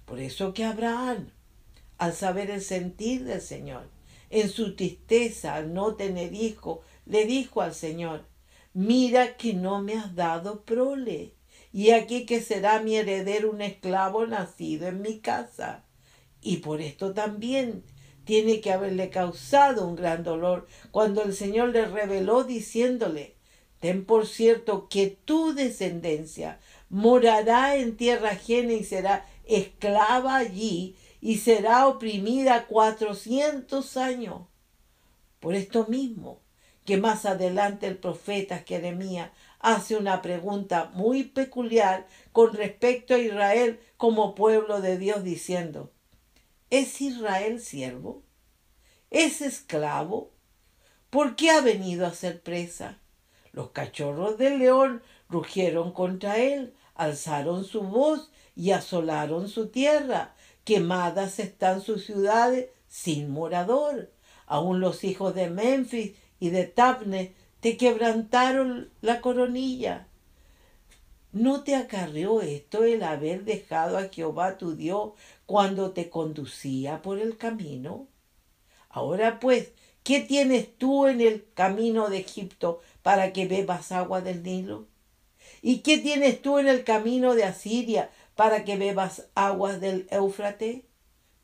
Por 0.06 0.18
eso 0.18 0.54
que 0.54 0.64
Abraham, 0.64 1.28
al 1.98 2.14
saber 2.14 2.50
el 2.50 2.62
sentir 2.62 3.24
del 3.24 3.42
Señor, 3.42 3.90
en 4.30 4.48
su 4.48 4.74
tristeza 4.74 5.54
al 5.54 5.74
no 5.74 5.96
tener 5.96 6.32
hijo, 6.32 6.80
le 7.04 7.26
dijo 7.26 7.60
al 7.60 7.74
Señor, 7.74 8.24
mira 8.72 9.36
que 9.36 9.52
no 9.52 9.82
me 9.82 9.98
has 9.98 10.14
dado 10.14 10.62
prole 10.62 11.34
y 11.72 11.90
aquí 11.90 12.26
que 12.26 12.42
será 12.42 12.80
mi 12.80 12.96
heredero 12.96 13.50
un 13.50 13.62
esclavo 13.62 14.26
nacido 14.26 14.86
en 14.88 15.00
mi 15.00 15.20
casa. 15.20 15.84
Y 16.42 16.58
por 16.58 16.80
esto 16.80 17.14
también 17.14 17.84
tiene 18.24 18.60
que 18.60 18.72
haberle 18.72 19.08
causado 19.08 19.86
un 19.86 19.96
gran 19.96 20.22
dolor 20.22 20.66
cuando 20.90 21.22
el 21.22 21.34
Señor 21.34 21.70
le 21.70 21.86
reveló 21.86 22.44
diciéndole, 22.44 23.36
ten 23.80 24.04
por 24.04 24.26
cierto 24.26 24.88
que 24.88 25.08
tu 25.08 25.54
descendencia 25.54 26.60
morará 26.88 27.76
en 27.76 27.96
tierra 27.96 28.30
ajena 28.30 28.74
y 28.74 28.84
será 28.84 29.26
esclava 29.44 30.36
allí 30.36 30.96
y 31.20 31.38
será 31.38 31.86
oprimida 31.86 32.66
cuatrocientos 32.66 33.96
años. 33.96 34.42
Por 35.40 35.54
esto 35.54 35.86
mismo, 35.88 36.41
que 36.84 36.96
más 36.96 37.24
adelante 37.24 37.86
el 37.86 37.96
profeta 37.96 38.64
Jeremías 38.66 39.30
hace 39.60 39.96
una 39.96 40.22
pregunta 40.22 40.90
muy 40.94 41.22
peculiar 41.24 42.06
con 42.32 42.52
respecto 42.52 43.14
a 43.14 43.18
Israel 43.18 43.80
como 43.96 44.34
pueblo 44.34 44.80
de 44.80 44.98
Dios 44.98 45.22
diciendo, 45.22 45.92
¿es 46.70 47.00
Israel 47.00 47.60
siervo? 47.60 48.24
¿Es 49.10 49.40
esclavo? 49.40 50.32
¿Por 51.10 51.36
qué 51.36 51.50
ha 51.50 51.60
venido 51.60 52.06
a 52.06 52.14
ser 52.14 52.42
presa? 52.42 52.98
Los 53.52 53.70
cachorros 53.70 54.38
del 54.38 54.58
león 54.58 55.02
rugieron 55.28 55.92
contra 55.92 56.38
él, 56.38 56.74
alzaron 56.94 57.64
su 57.64 57.82
voz 57.82 58.30
y 58.56 58.70
asolaron 58.70 59.48
su 59.48 59.68
tierra. 59.68 60.34
Quemadas 60.64 61.38
están 61.38 61.82
sus 61.82 62.04
ciudades 62.06 62.70
sin 62.88 63.30
morador. 63.30 64.10
Aún 64.46 64.80
los 64.80 65.04
hijos 65.04 65.34
de 65.34 65.50
Memphis 65.50 66.16
y 66.42 66.50
de 66.50 66.64
Tapne 66.64 67.34
te 67.60 67.76
quebrantaron 67.76 68.90
la 69.00 69.20
coronilla. 69.20 70.08
¿No 71.30 71.62
te 71.62 71.76
acarreó 71.76 72.40
esto 72.40 72.82
el 72.82 73.04
haber 73.04 73.44
dejado 73.44 73.96
a 73.96 74.08
Jehová 74.08 74.58
tu 74.58 74.74
Dios 74.74 75.12
cuando 75.46 75.92
te 75.92 76.10
conducía 76.10 77.00
por 77.00 77.20
el 77.20 77.36
camino? 77.36 78.08
Ahora 78.88 79.38
pues, 79.38 79.70
¿qué 80.02 80.18
tienes 80.18 80.76
tú 80.76 81.06
en 81.06 81.20
el 81.20 81.46
camino 81.54 82.08
de 82.08 82.18
Egipto 82.18 82.80
para 83.02 83.32
que 83.32 83.46
bebas 83.46 83.92
agua 83.92 84.20
del 84.20 84.42
Nilo? 84.42 84.88
¿Y 85.62 85.78
qué 85.78 85.98
tienes 85.98 86.42
tú 86.42 86.58
en 86.58 86.66
el 86.66 86.82
camino 86.82 87.36
de 87.36 87.44
Asiria 87.44 88.10
para 88.34 88.64
que 88.64 88.76
bebas 88.76 89.28
aguas 89.36 89.80
del 89.80 90.08
Éufrates? 90.10 90.80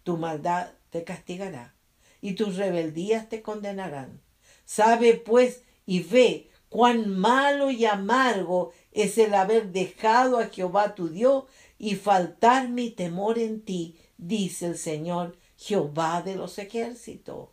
Tu 0.03 0.17
maldad 0.17 0.73
te 0.91 1.05
castigará 1.05 1.73
y 2.21 2.33
tus 2.33 2.57
rebeldías 2.57 3.29
te 3.29 3.43
condenarán. 3.43 4.27
Sabe 4.69 5.15
pues 5.15 5.63
y 5.87 6.01
ve 6.01 6.51
cuán 6.69 7.09
malo 7.09 7.71
y 7.71 7.87
amargo 7.87 8.73
es 8.93 9.17
el 9.17 9.33
haber 9.33 9.73
dejado 9.73 10.39
a 10.39 10.49
Jehová 10.49 10.95
tu 10.95 11.09
Dios 11.09 11.45
y 11.79 11.95
faltar 11.95 12.69
mi 12.69 12.91
temor 12.91 13.39
en 13.39 13.63
ti, 13.63 13.97
dice 14.19 14.67
el 14.67 14.77
Señor 14.77 15.39
Jehová 15.57 16.21
de 16.21 16.37
los 16.37 16.59
ejércitos. 16.59 17.49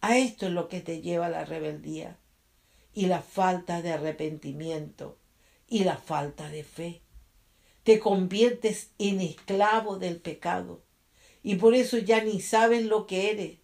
A 0.00 0.16
esto 0.16 0.46
es 0.46 0.52
lo 0.52 0.68
que 0.68 0.80
te 0.80 1.00
lleva 1.00 1.28
la 1.28 1.44
rebeldía 1.44 2.16
y 2.94 3.06
la 3.06 3.20
falta 3.20 3.82
de 3.82 3.90
arrepentimiento 3.90 5.18
y 5.66 5.82
la 5.82 5.96
falta 5.96 6.48
de 6.48 6.62
fe. 6.62 7.02
Te 7.82 7.98
conviertes 7.98 8.92
en 9.00 9.20
esclavo 9.20 9.98
del 9.98 10.20
pecado 10.20 10.80
y 11.42 11.56
por 11.56 11.74
eso 11.74 11.98
ya 11.98 12.22
ni 12.22 12.40
sabes 12.40 12.84
lo 12.84 13.08
que 13.08 13.32
eres, 13.32 13.58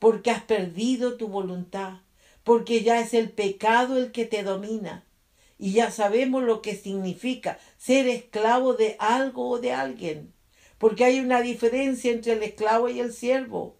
porque 0.00 0.32
has 0.32 0.42
perdido 0.42 1.16
tu 1.16 1.28
voluntad 1.28 2.00
porque 2.44 2.82
ya 2.82 3.00
es 3.00 3.14
el 3.14 3.30
pecado 3.30 3.96
el 3.96 4.12
que 4.12 4.24
te 4.24 4.42
domina. 4.42 5.04
Y 5.58 5.72
ya 5.72 5.90
sabemos 5.90 6.42
lo 6.42 6.62
que 6.62 6.74
significa 6.74 7.58
ser 7.76 8.08
esclavo 8.08 8.74
de 8.74 8.96
algo 8.98 9.48
o 9.48 9.58
de 9.58 9.72
alguien. 9.72 10.32
Porque 10.78 11.04
hay 11.04 11.20
una 11.20 11.42
diferencia 11.42 12.10
entre 12.10 12.32
el 12.32 12.42
esclavo 12.42 12.88
y 12.88 13.00
el 13.00 13.12
siervo. 13.12 13.76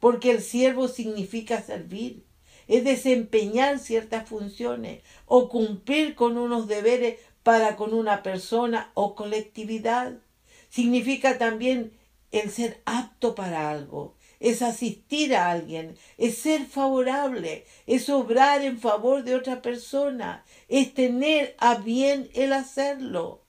Porque 0.00 0.32
el 0.32 0.42
siervo 0.42 0.88
significa 0.88 1.62
servir, 1.62 2.24
es 2.66 2.84
desempeñar 2.84 3.78
ciertas 3.78 4.28
funciones 4.28 5.02
o 5.26 5.48
cumplir 5.48 6.14
con 6.14 6.36
unos 6.36 6.66
deberes 6.66 7.18
para 7.42 7.76
con 7.76 7.94
una 7.94 8.22
persona 8.22 8.90
o 8.94 9.14
colectividad. 9.14 10.18
Significa 10.68 11.38
también 11.38 11.92
el 12.32 12.50
ser 12.50 12.80
apto 12.86 13.34
para 13.34 13.70
algo, 13.70 14.14
es 14.40 14.62
asistir 14.62 15.36
a 15.36 15.50
alguien, 15.50 15.96
es 16.16 16.38
ser 16.38 16.64
favorable, 16.64 17.66
es 17.86 18.08
obrar 18.08 18.62
en 18.62 18.80
favor 18.80 19.22
de 19.22 19.34
otra 19.34 19.60
persona, 19.60 20.44
es 20.68 20.94
tener 20.94 21.54
a 21.58 21.76
bien 21.76 22.30
el 22.34 22.54
hacerlo. 22.54 23.42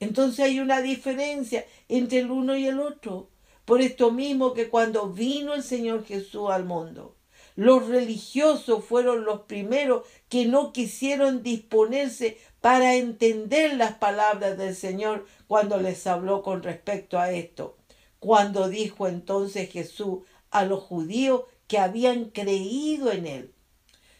Entonces 0.00 0.44
hay 0.44 0.60
una 0.60 0.82
diferencia 0.82 1.64
entre 1.88 2.18
el 2.18 2.30
uno 2.30 2.56
y 2.56 2.66
el 2.66 2.78
otro. 2.78 3.30
Por 3.64 3.80
esto 3.80 4.10
mismo 4.12 4.54
que 4.54 4.68
cuando 4.68 5.08
vino 5.08 5.54
el 5.54 5.62
Señor 5.62 6.04
Jesús 6.04 6.50
al 6.50 6.64
mundo, 6.64 7.16
los 7.56 7.88
religiosos 7.88 8.84
fueron 8.84 9.24
los 9.24 9.40
primeros 9.40 10.04
que 10.28 10.46
no 10.46 10.72
quisieron 10.72 11.42
disponerse 11.42 12.38
para 12.60 12.94
entender 12.94 13.74
las 13.76 13.94
palabras 13.94 14.56
del 14.56 14.76
Señor 14.76 15.26
cuando 15.48 15.78
les 15.78 16.06
habló 16.06 16.42
con 16.42 16.62
respecto 16.62 17.18
a 17.18 17.32
esto. 17.32 17.77
Cuando 18.18 18.68
dijo 18.68 19.06
entonces 19.06 19.70
Jesús 19.70 20.20
a 20.50 20.64
los 20.64 20.82
judíos 20.82 21.42
que 21.66 21.78
habían 21.78 22.30
creído 22.30 23.12
en 23.12 23.26
él, 23.26 23.54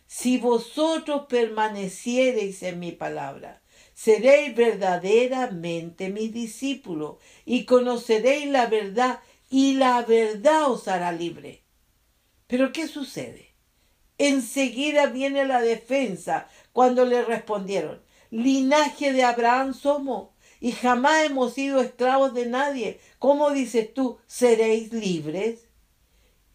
si 0.06 0.38
vosotros 0.38 1.26
permaneciereis 1.28 2.62
en 2.62 2.78
mi 2.78 2.92
palabra, 2.92 3.62
seréis 3.94 4.54
verdaderamente 4.54 6.08
mis 6.08 6.32
discípulos 6.32 7.16
y 7.44 7.64
conoceréis 7.64 8.48
la 8.48 8.66
verdad 8.66 9.20
y 9.50 9.74
la 9.74 10.02
verdad 10.02 10.70
os 10.70 10.88
hará 10.88 11.12
libre. 11.12 11.64
Pero 12.46 12.72
¿qué 12.72 12.86
sucede? 12.86 13.54
Enseguida 14.16 15.06
viene 15.06 15.44
la 15.44 15.60
defensa 15.60 16.48
cuando 16.72 17.04
le 17.04 17.24
respondieron, 17.24 18.02
linaje 18.30 19.12
de 19.12 19.24
Abraham 19.24 19.74
somos 19.74 20.30
y 20.60 20.72
jamás 20.72 21.24
hemos 21.24 21.54
sido 21.54 21.80
esclavos 21.80 22.34
de 22.34 22.46
nadie. 22.46 23.00
¿Cómo 23.18 23.50
dices 23.50 23.92
tú, 23.92 24.18
seréis 24.26 24.92
libres? 24.92 25.68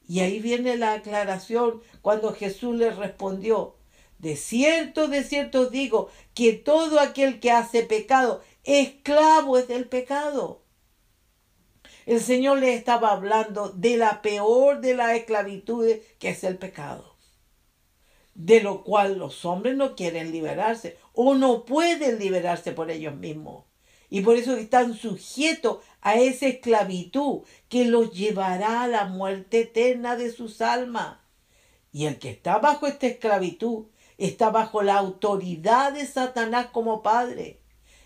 Y 0.08 0.20
ahí 0.20 0.40
viene 0.40 0.78
la 0.78 0.94
aclaración 0.94 1.82
cuando 2.02 2.34
Jesús 2.34 2.76
le 2.76 2.92
respondió, 2.92 3.78
de 4.20 4.36
cierto, 4.36 5.08
de 5.08 5.24
cierto 5.24 5.70
digo, 5.70 6.10
que 6.34 6.54
todo 6.54 7.00
aquel 7.00 7.40
que 7.40 7.52
hace 7.52 7.84
pecado, 7.84 8.42
esclavo 8.64 9.58
es 9.58 9.68
del 9.68 9.88
pecado. 9.88 10.64
El 12.06 12.20
Señor 12.20 12.60
le 12.60 12.74
estaba 12.74 13.12
hablando 13.12 13.70
de 13.70 13.98
la 13.98 14.22
peor 14.22 14.82
de 14.82 14.94
las 14.94 15.16
esclavitudes, 15.16 16.02
que 16.20 16.30
es 16.30 16.44
el 16.44 16.58
pecado, 16.58 17.18
de 18.34 18.62
lo 18.62 18.84
cual 18.84 19.18
los 19.18 19.46
hombres 19.46 19.76
no 19.78 19.96
quieren 19.96 20.32
liberarse 20.32 20.98
o 21.14 21.36
no 21.36 21.64
pueden 21.64 22.20
liberarse 22.20 22.74
por 22.74 22.92
ellos 22.92 23.16
mismos. 23.16 23.66
Y 24.14 24.22
por 24.22 24.36
eso 24.36 24.56
están 24.56 24.94
sujetos 24.94 25.80
a 26.00 26.14
esa 26.20 26.46
esclavitud 26.46 27.42
que 27.68 27.86
los 27.86 28.14
llevará 28.14 28.84
a 28.84 28.88
la 28.88 29.06
muerte 29.06 29.62
eterna 29.62 30.16
de 30.16 30.32
sus 30.32 30.62
almas. 30.62 31.18
Y 31.92 32.06
el 32.06 32.20
que 32.20 32.30
está 32.30 32.60
bajo 32.60 32.86
esta 32.86 33.08
esclavitud 33.08 33.86
está 34.20 34.52
bajo 34.52 34.84
la 34.84 34.98
autoridad 34.98 35.94
de 35.94 36.06
Satanás 36.06 36.68
como 36.72 37.02
padre. 37.02 37.60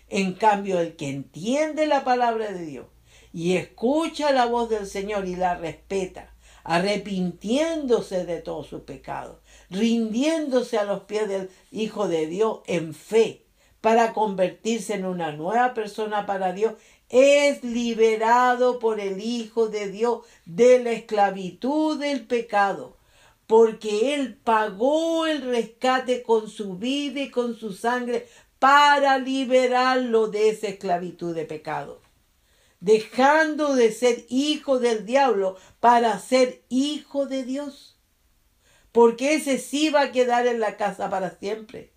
En 0.08 0.32
cambio, 0.32 0.80
el 0.80 0.96
que 0.96 1.10
entiende 1.10 1.86
la 1.86 2.04
palabra 2.04 2.52
de 2.52 2.64
Dios 2.64 2.86
y 3.34 3.56
escucha 3.56 4.32
la 4.32 4.46
voz 4.46 4.70
del 4.70 4.86
Señor 4.86 5.28
y 5.28 5.36
la 5.36 5.56
respeta, 5.56 6.34
arrepintiéndose 6.64 8.24
de 8.24 8.40
todos 8.40 8.68
sus 8.68 8.80
pecados, 8.80 9.40
rindiéndose 9.68 10.78
a 10.78 10.84
los 10.84 11.02
pies 11.02 11.28
del 11.28 11.50
Hijo 11.70 12.08
de 12.08 12.26
Dios 12.28 12.60
en 12.66 12.94
fe 12.94 13.47
para 13.80 14.12
convertirse 14.12 14.94
en 14.94 15.04
una 15.04 15.32
nueva 15.32 15.74
persona 15.74 16.26
para 16.26 16.52
Dios, 16.52 16.74
es 17.08 17.62
liberado 17.64 18.78
por 18.78 19.00
el 19.00 19.20
Hijo 19.20 19.68
de 19.68 19.90
Dios 19.90 20.22
de 20.44 20.82
la 20.82 20.90
esclavitud 20.90 21.98
del 21.98 22.26
pecado, 22.26 22.96
porque 23.46 24.14
Él 24.14 24.36
pagó 24.36 25.26
el 25.26 25.42
rescate 25.42 26.22
con 26.22 26.48
su 26.50 26.76
vida 26.76 27.20
y 27.20 27.30
con 27.30 27.56
su 27.56 27.72
sangre 27.72 28.26
para 28.58 29.18
liberarlo 29.18 30.28
de 30.28 30.50
esa 30.50 30.68
esclavitud 30.68 31.34
de 31.34 31.44
pecado 31.44 32.00
dejando 32.80 33.74
de 33.74 33.92
ser 33.92 34.24
hijo 34.28 34.78
del 34.78 35.04
diablo 35.04 35.56
para 35.80 36.18
ser 36.18 36.62
hijo 36.68 37.26
de 37.26 37.44
Dios. 37.44 37.98
Porque 38.92 39.34
ese 39.34 39.58
sí 39.58 39.90
va 39.90 40.02
a 40.02 40.12
quedar 40.12 40.46
en 40.46 40.60
la 40.60 40.76
casa 40.76 41.10
para 41.10 41.30
siempre. 41.38 41.92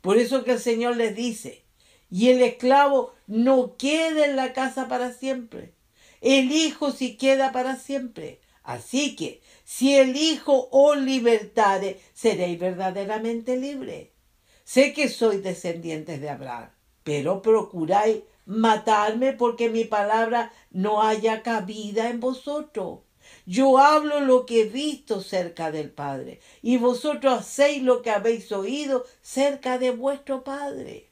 Por 0.00 0.16
eso 0.18 0.44
que 0.44 0.52
el 0.52 0.60
Señor 0.60 0.96
les 0.96 1.14
dice, 1.14 1.64
y 2.10 2.30
el 2.30 2.42
esclavo 2.42 3.14
no 3.26 3.76
queda 3.76 4.24
en 4.24 4.36
la 4.36 4.52
casa 4.52 4.88
para 4.88 5.12
siempre. 5.12 5.74
El 6.20 6.50
hijo 6.52 6.90
sí 6.90 7.16
queda 7.16 7.52
para 7.52 7.76
siempre. 7.76 8.40
Así 8.62 9.16
que, 9.16 9.40
si 9.64 9.94
el 9.94 10.16
hijo 10.16 10.68
os 10.70 10.98
libertare, 10.98 12.00
seréis 12.12 12.58
verdaderamente 12.58 13.56
libres. 13.56 14.08
Sé 14.64 14.92
que 14.92 15.08
sois 15.08 15.42
descendientes 15.42 16.20
de 16.20 16.28
Abraham, 16.28 16.70
pero 17.02 17.40
procuráis 17.40 18.18
matarme 18.44 19.32
porque 19.32 19.70
mi 19.70 19.84
palabra 19.84 20.52
no 20.70 21.02
haya 21.02 21.42
cabida 21.42 22.10
en 22.10 22.20
vosotros. 22.20 23.00
Yo 23.48 23.78
hablo 23.78 24.20
lo 24.20 24.44
que 24.44 24.60
he 24.60 24.64
visto 24.64 25.22
cerca 25.22 25.72
del 25.72 25.90
Padre, 25.90 26.38
y 26.60 26.76
vosotros 26.76 27.32
hacéis 27.40 27.82
lo 27.82 28.02
que 28.02 28.10
habéis 28.10 28.52
oído 28.52 29.06
cerca 29.22 29.78
de 29.78 29.90
vuestro 29.90 30.44
Padre. 30.44 31.08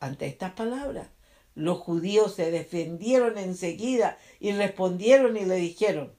Ante 0.00 0.26
estas 0.26 0.54
palabras, 0.54 1.10
los 1.54 1.78
judíos 1.78 2.34
se 2.34 2.50
defendieron 2.50 3.38
enseguida 3.38 4.18
y 4.40 4.50
respondieron 4.50 5.36
y 5.36 5.44
le 5.44 5.54
dijeron, 5.54 6.12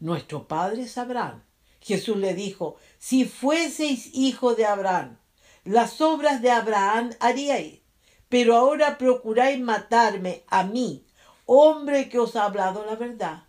Nuestro 0.00 0.46
Padre 0.46 0.82
es 0.82 0.98
Abraham. 0.98 1.42
Jesús 1.80 2.18
le 2.18 2.34
dijo, 2.34 2.76
Si 2.98 3.24
fueseis 3.24 4.10
hijo 4.12 4.54
de 4.54 4.66
Abraham, 4.66 5.16
las 5.64 6.02
obras 6.02 6.42
de 6.42 6.50
Abraham 6.50 7.08
haríais 7.20 7.80
pero 8.28 8.54
ahora 8.54 8.98
procuráis 8.98 9.58
matarme 9.60 10.44
a 10.48 10.64
mí, 10.64 11.06
hombre 11.46 12.10
que 12.10 12.18
os 12.18 12.36
ha 12.36 12.44
hablado 12.44 12.84
la 12.84 12.96
verdad, 12.96 13.45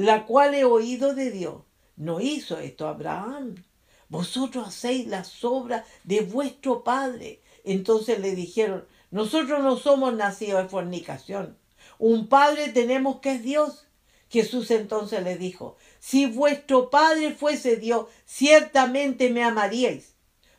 la 0.00 0.24
cual 0.24 0.54
he 0.54 0.64
oído 0.64 1.14
de 1.14 1.30
Dios. 1.30 1.62
No 1.96 2.20
hizo 2.20 2.58
esto 2.58 2.88
Abraham. 2.88 3.62
Vosotros 4.08 4.68
hacéis 4.68 5.06
las 5.06 5.44
obras 5.44 5.84
de 6.04 6.22
vuestro 6.22 6.82
padre. 6.82 7.42
Entonces 7.64 8.18
le 8.18 8.34
dijeron, 8.34 8.86
nosotros 9.10 9.62
no 9.62 9.76
somos 9.76 10.14
nacidos 10.14 10.62
de 10.62 10.68
fornicación. 10.70 11.58
Un 11.98 12.28
padre 12.28 12.68
tenemos 12.68 13.20
que 13.20 13.32
es 13.32 13.42
Dios. 13.42 13.86
Jesús 14.30 14.70
entonces 14.70 15.22
le 15.22 15.36
dijo, 15.36 15.76
si 15.98 16.24
vuestro 16.24 16.88
padre 16.88 17.34
fuese 17.34 17.76
Dios, 17.76 18.06
ciertamente 18.24 19.28
me 19.28 19.44
amaríais 19.44 20.14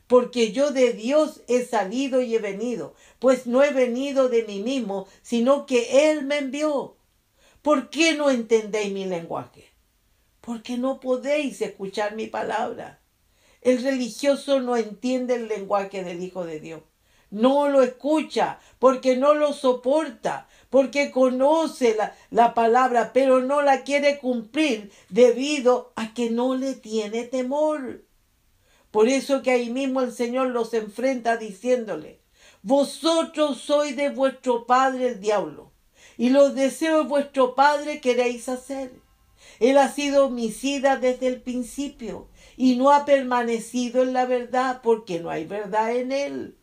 porque 0.06 0.52
yo 0.52 0.72
de 0.72 0.92
Dios 0.92 1.40
he 1.48 1.64
salido 1.64 2.20
y 2.20 2.34
he 2.34 2.38
venido, 2.38 2.94
pues 3.18 3.46
no 3.46 3.62
he 3.62 3.72
venido 3.72 4.28
de 4.28 4.42
mí 4.42 4.60
mismo, 4.60 5.08
sino 5.22 5.64
que 5.64 6.10
Él 6.10 6.26
me 6.26 6.36
envió. 6.36 6.96
¿Por 7.62 7.90
qué 7.90 8.14
no 8.14 8.28
entendéis 8.28 8.92
mi 8.92 9.04
lenguaje? 9.04 9.72
Porque 10.40 10.76
no 10.76 10.98
podéis 10.98 11.62
escuchar 11.62 12.16
mi 12.16 12.26
palabra. 12.26 13.00
El 13.60 13.84
religioso 13.84 14.60
no 14.60 14.76
entiende 14.76 15.36
el 15.36 15.46
lenguaje 15.46 16.02
del 16.02 16.20
Hijo 16.24 16.44
de 16.44 16.58
Dios. 16.58 16.82
No 17.30 17.68
lo 17.68 17.82
escucha 17.82 18.58
porque 18.80 19.16
no 19.16 19.34
lo 19.34 19.52
soporta, 19.52 20.48
porque 20.70 21.12
conoce 21.12 21.94
la, 21.94 22.14
la, 22.30 22.52
palabra, 22.52 23.12
pero 23.14 23.40
no 23.40 23.62
la 23.62 23.84
quiere 23.84 24.18
cumplir 24.18 24.90
debido 25.08 25.92
a 25.94 26.12
que 26.14 26.30
no 26.30 26.56
le 26.56 26.74
tiene 26.74 27.22
temor. 27.24 28.04
Por 28.90 29.08
eso 29.08 29.40
que 29.42 29.52
ahí 29.52 29.70
mismo 29.70 30.02
el 30.02 30.12
Señor 30.12 30.48
los 30.48 30.74
enfrenta 30.74 31.36
diciéndole, 31.36 32.20
vosotros 32.62 33.58
sois 33.58 33.96
de 33.96 34.10
vuestro 34.10 34.66
padre 34.66 35.08
el 35.08 35.20
diablo, 35.20 35.71
y 36.22 36.30
los 36.30 36.54
deseos 36.54 37.02
de 37.02 37.08
vuestro 37.08 37.56
padre 37.56 38.00
queréis 38.00 38.48
hacer. 38.48 38.92
Él 39.58 39.76
ha 39.76 39.90
sido 39.90 40.26
homicida 40.26 40.96
desde 40.96 41.26
el 41.26 41.42
principio 41.42 42.28
y 42.56 42.76
no 42.76 42.92
ha 42.92 43.04
permanecido 43.04 44.04
en 44.04 44.12
la 44.12 44.24
verdad 44.24 44.82
porque 44.84 45.18
no 45.18 45.30
hay 45.30 45.46
verdad 45.46 45.96
en 45.96 46.12
él. 46.12 46.56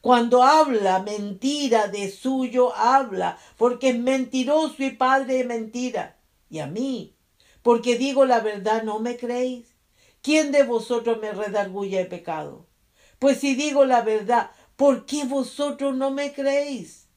Cuando 0.00 0.44
habla 0.44 1.00
mentira 1.00 1.88
de 1.88 2.08
suyo, 2.08 2.72
habla 2.76 3.36
porque 3.56 3.88
es 3.88 3.98
mentiroso 3.98 4.80
y 4.84 4.90
padre 4.90 5.38
de 5.38 5.44
mentira. 5.44 6.16
Y 6.48 6.60
a 6.60 6.68
mí, 6.68 7.16
porque 7.62 7.98
digo 7.98 8.24
la 8.24 8.38
verdad, 8.38 8.84
no 8.84 9.00
me 9.00 9.16
creéis. 9.16 9.74
¿quién 10.22 10.52
de 10.52 10.62
vosotros 10.62 11.18
me 11.20 11.32
redarguye 11.32 11.98
de 11.98 12.04
pecado? 12.04 12.68
Pues 13.18 13.38
si 13.40 13.56
digo 13.56 13.84
la 13.84 14.02
verdad, 14.02 14.52
¿por 14.76 15.04
qué 15.04 15.24
vosotros 15.24 15.96
no 15.96 16.12
me 16.12 16.32
creéis? 16.32 17.08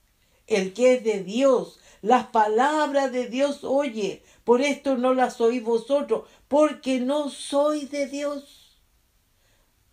El 0.48 0.74
que 0.74 0.96
es 0.96 1.04
de 1.04 1.24
Dios, 1.24 1.80
las 2.04 2.26
palabras 2.28 3.14
de 3.14 3.30
Dios 3.30 3.64
oye, 3.64 4.24
por 4.44 4.62
esto 4.62 4.98
no 4.98 5.14
las 5.14 5.40
oís 5.40 5.64
vosotros, 5.64 6.28
porque 6.50 7.00
no 7.00 7.30
soy 7.30 7.86
de 7.86 8.08
Dios. 8.08 8.78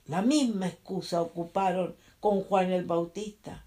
La 0.07 0.21
misma 0.21 0.67
excusa 0.67 1.23
ocuparon 1.23 1.95
con 2.19 2.43
Juan 2.43 2.73
el 2.73 2.85
Bautista, 2.85 3.65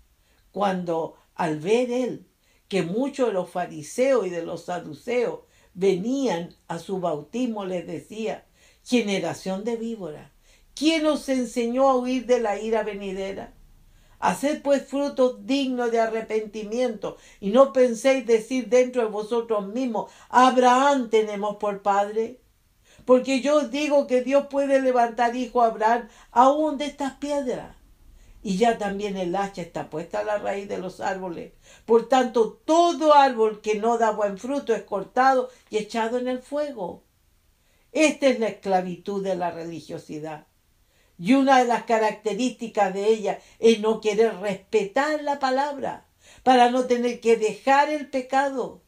cuando 0.51 1.15
al 1.36 1.58
ver 1.60 1.89
él 1.89 2.27
que 2.67 2.84
muchos 2.84 3.27
de 3.27 3.34
los 3.34 3.49
fariseos 3.49 4.27
y 4.27 4.29
de 4.29 4.43
los 4.43 4.65
saduceos 4.65 5.39
venían 5.73 6.53
a 6.67 6.79
su 6.79 6.99
bautismo, 6.99 7.63
les 7.63 7.88
decía, 7.88 8.45
generación 8.84 9.63
de 9.63 9.77
víbora. 9.77 10.34
¿Quién 10.75 11.06
os 11.06 11.29
enseñó 11.29 11.89
a 11.89 11.95
huir 11.95 12.25
de 12.25 12.41
la 12.41 12.60
ira 12.60 12.84
venidera? 12.84 13.53
Haced 14.23 14.62
pues 14.62 14.86
frutos 14.88 15.45
dignos 15.45 15.91
de 15.91 15.99
arrepentimiento 15.99 17.17
y 17.41 17.49
no 17.49 17.73
penséis 17.73 18.25
decir 18.25 18.69
dentro 18.69 19.01
de 19.01 19.09
vosotros 19.09 19.67
mismos, 19.67 20.13
Abraham 20.29 21.09
tenemos 21.09 21.57
por 21.57 21.81
padre. 21.81 22.39
Porque 23.03 23.41
yo 23.41 23.57
os 23.57 23.69
digo 23.69 24.07
que 24.07 24.21
Dios 24.21 24.47
puede 24.49 24.81
levantar 24.81 25.36
hijo 25.36 25.62
a 25.62 25.65
Abraham 25.65 26.07
aún 26.31 26.77
de 26.77 26.86
estas 26.86 27.15
piedras. 27.15 27.75
Y 28.41 28.55
ya 28.55 28.77
también 28.77 29.17
el 29.17 29.36
hacha 29.36 29.62
está 29.62 29.89
puesta 29.89 30.19
a 30.19 30.23
la 30.23 30.38
raíz 30.38 30.69
de 30.69 30.77
los 30.77 31.01
árboles. 31.01 31.51
Por 31.86 32.07
tanto, 32.07 32.62
todo 32.63 33.15
árbol 33.15 33.59
que 33.59 33.75
no 33.75 33.97
da 33.97 34.12
buen 34.12 34.38
fruto 34.38 34.73
es 34.73 34.83
cortado 34.83 35.49
y 35.69 35.75
echado 35.75 36.17
en 36.17 36.29
el 36.29 36.41
fuego. 36.41 37.03
Esta 37.91 38.27
es 38.27 38.39
la 38.39 38.47
esclavitud 38.47 39.21
de 39.21 39.36
la 39.36 39.51
religiosidad. 39.51 40.47
Y 41.17 41.34
una 41.34 41.60
de 41.60 41.65
las 41.65 41.84
características 41.84 42.93
de 42.93 43.08
ella 43.08 43.39
es 43.60 43.80
no 43.80 44.02
querer 44.02 44.38
respetar 44.38 45.23
la 45.23 45.39
palabra 45.39 46.08
para 46.43 46.69
no 46.71 46.86
tener 46.86 47.19
que 47.19 47.38
dejar 47.38 47.89
el 47.89 48.10
pecado. 48.10 48.82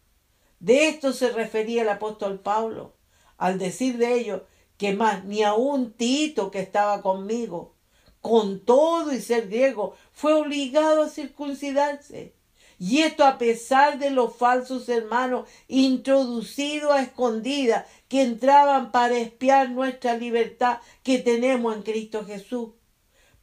De 0.59 0.87
esto 0.87 1.13
se 1.13 1.29
refería 1.29 1.83
el 1.83 1.89
apóstol 1.89 2.39
Pablo 2.39 2.95
al 3.37 3.59
decir 3.59 3.97
de 3.97 4.13
ello 4.13 4.45
que 4.77 4.93
más 4.93 5.23
ni 5.25 5.43
un 5.45 5.93
Tito 5.93 6.51
que 6.51 6.59
estaba 6.59 7.01
conmigo, 7.01 7.75
con 8.21 8.59
todo 8.65 9.13
y 9.13 9.21
ser 9.21 9.47
griego, 9.47 9.95
fue 10.11 10.33
obligado 10.33 11.03
a 11.03 11.09
circuncidarse. 11.09 12.33
Y 12.77 13.01
esto 13.01 13.25
a 13.25 13.37
pesar 13.37 13.99
de 13.99 14.09
los 14.09 14.35
falsos 14.35 14.89
hermanos 14.89 15.47
introducidos 15.67 16.91
a 16.91 17.01
escondida 17.01 17.87
que 18.09 18.21
entraban 18.21 18.91
para 18.91 19.17
espiar 19.17 19.69
nuestra 19.69 20.17
libertad 20.17 20.79
que 21.01 21.19
tenemos 21.19 21.75
en 21.75 21.83
Cristo 21.83 22.25
Jesús, 22.25 22.71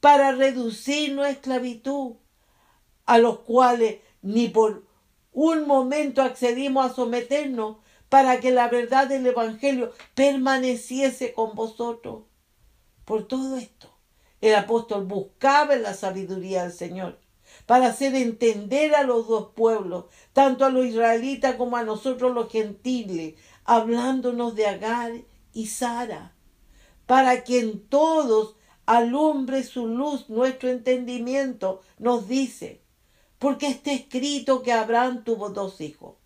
para 0.01 0.33
reducir 0.33 1.14
nuestra 1.14 1.57
esclavitud, 1.57 2.16
a 3.07 3.18
los 3.18 3.40
cuales 3.40 4.01
ni 4.21 4.49
por 4.49 4.85
un 5.33 5.66
momento 5.66 6.23
accedimos 6.23 6.90
a 6.90 6.95
someternos 6.95 7.79
para 8.11 8.38
que 8.40 8.51
la 8.51 8.68
verdad 8.68 9.09
del 9.09 9.27
Evangelio 9.27 9.92
permaneciese 10.14 11.33
con 11.33 11.55
vosotros. 11.55 12.25
Por 13.07 13.27
todo 13.27 13.57
esto, 13.57 13.97
el 14.42 14.55
apóstol 14.55 15.07
buscaba 15.07 15.75
la 15.77 15.95
sabiduría 15.95 16.64
del 16.64 16.73
Señor 16.73 17.21
para 17.67 17.87
hacer 17.87 18.15
entender 18.15 18.95
a 18.95 19.03
los 19.03 19.29
dos 19.29 19.51
pueblos, 19.55 20.07
tanto 20.33 20.65
a 20.65 20.71
los 20.71 20.87
israelitas 20.87 21.57
como 21.57 21.77
a 21.77 21.85
nosotros 21.85 22.33
los 22.33 22.51
gentiles, 22.51 23.35
hablándonos 23.65 24.55
de 24.55 24.67
Agar 24.67 25.12
y 25.53 25.67
Sara, 25.67 26.35
para 27.07 27.45
que 27.45 27.61
en 27.61 27.87
todos 27.87 28.57
alumbre 28.87 29.62
su 29.62 29.87
luz 29.87 30.29
nuestro 30.29 30.69
entendimiento, 30.69 31.81
nos 31.99 32.29
dice, 32.29 32.83
porque 33.38 33.67
está 33.67 33.93
escrito 33.93 34.62
que 34.62 34.73
Abraham 34.73 35.25
tuvo 35.25 35.51
dos 35.51 35.81
hijos, 35.81 36.17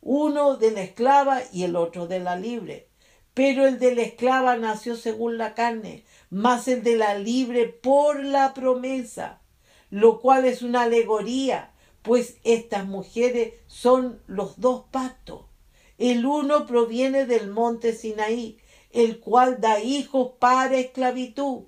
uno 0.00 0.56
de 0.56 0.70
la 0.70 0.82
esclava 0.82 1.40
y 1.52 1.64
el 1.64 1.74
otro 1.74 2.06
de 2.06 2.20
la 2.20 2.36
libre. 2.36 2.88
Pero 3.34 3.66
el 3.66 3.78
de 3.78 3.94
la 3.94 4.02
esclava 4.02 4.56
nació 4.56 4.96
según 4.96 5.36
la 5.36 5.54
carne, 5.54 6.04
más 6.30 6.68
el 6.68 6.82
de 6.82 6.96
la 6.96 7.18
libre 7.18 7.66
por 7.66 8.24
la 8.24 8.54
promesa, 8.54 9.42
lo 9.90 10.20
cual 10.20 10.44
es 10.44 10.62
una 10.62 10.82
alegoría, 10.82 11.72
pues 12.02 12.38
estas 12.44 12.86
mujeres 12.86 13.54
son 13.66 14.22
los 14.26 14.60
dos 14.60 14.84
pactos. 14.90 15.46
El 15.98 16.26
uno 16.26 16.66
proviene 16.66 17.26
del 17.26 17.48
monte 17.48 17.94
Sinaí, 17.94 18.58
el 18.90 19.18
cual 19.20 19.60
da 19.60 19.80
hijos 19.80 20.32
para 20.38 20.76
esclavitud. 20.76 21.64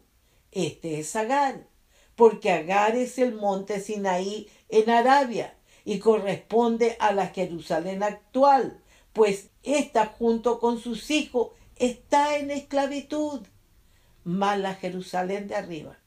Este 0.52 1.00
es 1.00 1.16
Agar, 1.16 1.66
porque 2.14 2.50
Agar 2.52 2.96
es 2.96 3.18
el 3.18 3.34
monte 3.34 3.80
Sinaí 3.80 4.48
en 4.68 4.90
Arabia 4.90 5.56
y 5.84 5.98
corresponde 5.98 6.96
a 7.00 7.12
la 7.12 7.28
Jerusalén 7.28 8.02
actual, 8.02 8.82
pues 9.12 9.50
ésta 9.62 10.06
junto 10.06 10.60
con 10.60 10.78
sus 10.78 11.10
hijos 11.10 11.52
está 11.76 12.38
en 12.38 12.50
esclavitud, 12.50 13.46
más 14.24 14.58
la 14.58 14.74
Jerusalén 14.74 15.48
de 15.48 15.54
arriba, 15.54 15.98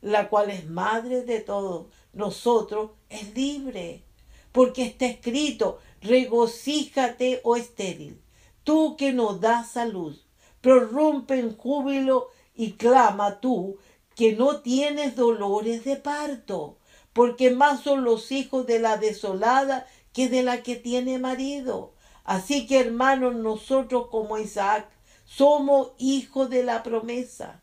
la 0.00 0.28
cual 0.28 0.50
es 0.50 0.68
madre 0.68 1.22
de 1.22 1.40
todos 1.40 1.86
nosotros, 2.12 2.92
es 3.08 3.34
libre, 3.34 4.04
porque 4.52 4.84
está 4.84 5.06
escrito, 5.06 5.78
regocíjate, 6.00 7.40
oh 7.44 7.56
estéril, 7.56 8.20
tú 8.64 8.96
que 8.96 9.12
no 9.12 9.34
das 9.34 9.70
salud, 9.70 10.16
prorrumpe 10.60 11.38
en 11.38 11.56
júbilo 11.56 12.28
y 12.54 12.72
clama 12.72 13.40
tú 13.40 13.78
que 14.14 14.32
no 14.32 14.60
tienes 14.60 15.14
dolores 15.14 15.84
de 15.84 15.96
parto, 15.96 16.78
porque 17.12 17.50
más 17.50 17.82
son 17.82 18.04
los 18.04 18.32
hijos 18.32 18.66
de 18.66 18.78
la 18.78 18.96
desolada 18.96 19.86
que 20.12 20.28
de 20.28 20.42
la 20.42 20.62
que 20.62 20.76
tiene 20.76 21.18
marido. 21.18 21.92
Así 22.24 22.66
que 22.66 22.80
hermanos, 22.80 23.36
nosotros 23.36 24.08
como 24.08 24.38
Isaac 24.38 24.88
somos 25.26 25.92
hijos 25.98 26.48
de 26.50 26.62
la 26.62 26.82
promesa. 26.82 27.62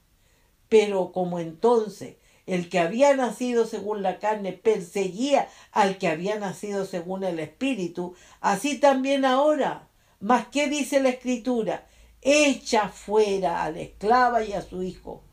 Pero 0.69 1.11
como 1.11 1.39
entonces 1.39 2.17
el 2.45 2.69
que 2.69 2.79
había 2.79 3.15
nacido 3.15 3.65
según 3.65 4.01
la 4.03 4.19
carne 4.19 4.53
perseguía 4.53 5.47
al 5.71 5.97
que 5.97 6.07
había 6.07 6.37
nacido 6.39 6.85
según 6.85 7.23
el 7.23 7.39
Espíritu, 7.39 8.15
así 8.41 8.77
también 8.79 9.25
ahora. 9.25 9.87
Mas 10.19 10.47
¿qué 10.47 10.67
dice 10.67 11.01
la 11.01 11.09
Escritura? 11.09 11.87
Echa 12.21 12.89
fuera 12.89 13.63
a 13.63 13.71
la 13.71 13.81
esclava 13.81 14.43
y 14.43 14.53
a 14.53 14.61
su 14.61 14.83
hijo, 14.83 15.23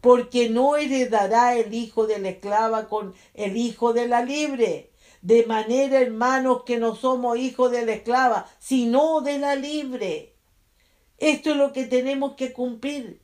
porque 0.00 0.48
no 0.48 0.76
heredará 0.76 1.56
el 1.56 1.74
hijo 1.74 2.06
de 2.06 2.18
la 2.18 2.30
esclava 2.30 2.88
con 2.88 3.14
el 3.34 3.56
hijo 3.56 3.92
de 3.92 4.08
la 4.08 4.22
libre. 4.22 4.90
De 5.20 5.44
manera, 5.46 6.00
hermanos, 6.00 6.62
que 6.64 6.78
no 6.78 6.94
somos 6.94 7.38
hijos 7.38 7.72
de 7.72 7.84
la 7.84 7.92
esclava, 7.92 8.48
sino 8.58 9.20
de 9.20 9.38
la 9.38 9.56
libre. 9.56 10.34
Esto 11.18 11.50
es 11.50 11.56
lo 11.56 11.72
que 11.72 11.84
tenemos 11.84 12.34
que 12.34 12.52
cumplir. 12.52 13.20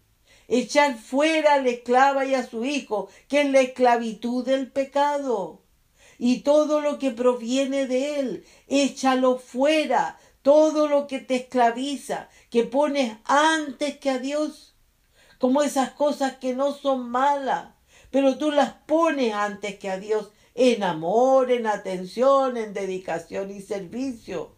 Echar 0.48 0.98
fuera 0.98 1.54
a 1.54 1.60
la 1.60 1.70
esclava 1.70 2.24
y 2.24 2.34
a 2.34 2.46
su 2.46 2.64
hijo, 2.64 3.08
que 3.28 3.42
es 3.42 3.50
la 3.50 3.60
esclavitud 3.60 4.44
del 4.44 4.70
pecado. 4.70 5.62
Y 6.18 6.40
todo 6.40 6.80
lo 6.80 6.98
que 6.98 7.10
proviene 7.10 7.86
de 7.86 8.20
él, 8.20 8.44
échalo 8.68 9.38
fuera. 9.38 10.18
Todo 10.42 10.88
lo 10.88 11.06
que 11.06 11.20
te 11.20 11.36
esclaviza, 11.36 12.28
que 12.50 12.64
pones 12.64 13.16
antes 13.24 13.96
que 13.96 14.10
a 14.10 14.18
Dios. 14.18 14.76
Como 15.38 15.62
esas 15.62 15.92
cosas 15.92 16.36
que 16.36 16.54
no 16.54 16.74
son 16.74 17.08
malas, 17.08 17.74
pero 18.10 18.36
tú 18.36 18.52
las 18.52 18.74
pones 18.86 19.32
antes 19.32 19.78
que 19.78 19.88
a 19.90 19.98
Dios 19.98 20.30
en 20.54 20.82
amor, 20.82 21.50
en 21.50 21.66
atención, 21.66 22.56
en 22.56 22.74
dedicación 22.74 23.50
y 23.50 23.60
servicio. 23.60 24.54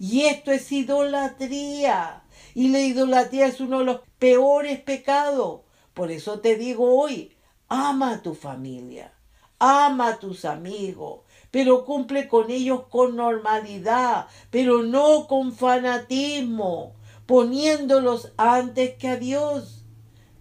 Y 0.00 0.22
esto 0.22 0.50
es 0.50 0.72
idolatría. 0.72 2.22
Y 2.54 2.68
la 2.68 2.80
idolatría 2.80 3.46
es 3.46 3.60
uno 3.60 3.80
de 3.80 3.84
los 3.84 4.00
peores 4.18 4.80
pecados. 4.80 5.60
Por 5.92 6.10
eso 6.10 6.40
te 6.40 6.56
digo 6.56 6.98
hoy, 6.98 7.36
ama 7.68 8.14
a 8.14 8.22
tu 8.22 8.34
familia, 8.34 9.12
ama 9.58 10.08
a 10.08 10.18
tus 10.18 10.46
amigos, 10.46 11.20
pero 11.50 11.84
cumple 11.84 12.28
con 12.28 12.50
ellos 12.50 12.84
con 12.88 13.14
normalidad, 13.14 14.26
pero 14.50 14.82
no 14.82 15.26
con 15.26 15.52
fanatismo, 15.52 16.94
poniéndolos 17.26 18.32
antes 18.38 18.94
que 18.96 19.08
a 19.08 19.16
Dios. 19.18 19.84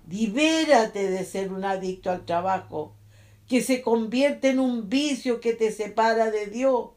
Libérate 0.07 1.09
de 1.09 1.25
ser 1.25 1.51
un 1.51 1.65
adicto 1.65 2.11
al 2.11 2.25
trabajo, 2.25 2.95
que 3.45 3.61
se 3.61 3.81
convierte 3.81 4.51
en 4.51 4.59
un 4.59 4.87
vicio 4.87 5.41
que 5.41 5.53
te 5.53 5.73
separa 5.73 6.31
de 6.31 6.47
Dios. 6.47 6.91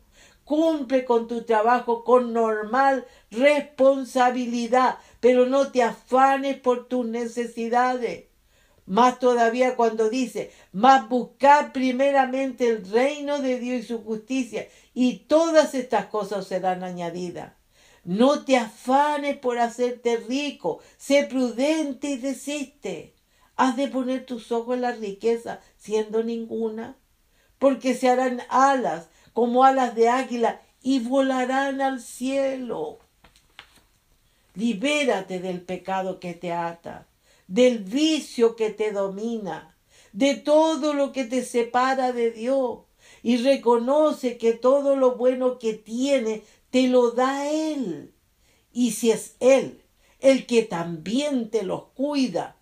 Cumple 0.44 1.04
con 1.04 1.28
tu 1.28 1.42
trabajo 1.42 2.04
con 2.04 2.32
normal 2.32 3.06
responsabilidad, 3.30 4.98
pero 5.20 5.46
no 5.46 5.70
te 5.70 5.82
afanes 5.82 6.58
por 6.58 6.88
tus 6.88 7.06
necesidades. 7.06 8.26
Más 8.86 9.20
todavía 9.20 9.76
cuando 9.76 10.10
dice, 10.10 10.50
más 10.72 11.08
buscar 11.08 11.72
primeramente 11.72 12.68
el 12.68 12.90
reino 12.90 13.38
de 13.38 13.58
Dios 13.60 13.84
y 13.84 13.86
su 13.86 14.02
justicia, 14.02 14.68
y 14.92 15.20
todas 15.20 15.74
estas 15.74 16.06
cosas 16.06 16.46
serán 16.46 16.82
añadidas. 16.82 17.52
No 18.04 18.44
te 18.44 18.56
afanes 18.56 19.36
por 19.36 19.60
hacerte 19.60 20.16
rico, 20.16 20.80
sé 20.96 21.24
prudente 21.24 22.10
y 22.10 22.16
desiste. 22.16 23.14
Has 23.54 23.76
de 23.76 23.86
poner 23.86 24.26
tus 24.26 24.50
ojos 24.50 24.74
en 24.74 24.82
la 24.82 24.92
riqueza, 24.92 25.60
siendo 25.76 26.24
ninguna, 26.24 26.96
porque 27.58 27.94
se 27.94 28.08
harán 28.08 28.42
alas 28.48 29.08
como 29.32 29.64
alas 29.64 29.94
de 29.94 30.08
águila 30.08 30.62
y 30.82 31.00
volarán 31.00 31.80
al 31.80 32.00
cielo. 32.00 32.98
Libérate 34.54 35.40
del 35.40 35.62
pecado 35.62 36.20
que 36.20 36.34
te 36.34 36.52
ata, 36.52 37.06
del 37.46 37.78
vicio 37.78 38.56
que 38.56 38.70
te 38.70 38.92
domina, 38.92 39.76
de 40.12 40.34
todo 40.34 40.92
lo 40.92 41.12
que 41.12 41.24
te 41.24 41.44
separa 41.44 42.12
de 42.12 42.30
Dios 42.30 42.80
y 43.22 43.38
reconoce 43.38 44.36
que 44.36 44.52
todo 44.52 44.96
lo 44.96 45.16
bueno 45.16 45.58
que 45.58 45.74
tiene 45.74 46.42
te 46.70 46.88
lo 46.88 47.12
da 47.12 47.50
Él. 47.50 48.12
Y 48.72 48.92
si 48.92 49.10
es 49.10 49.36
Él 49.40 49.82
el 50.20 50.46
que 50.46 50.62
también 50.62 51.50
te 51.50 51.62
los 51.64 51.84
cuida, 51.94 52.56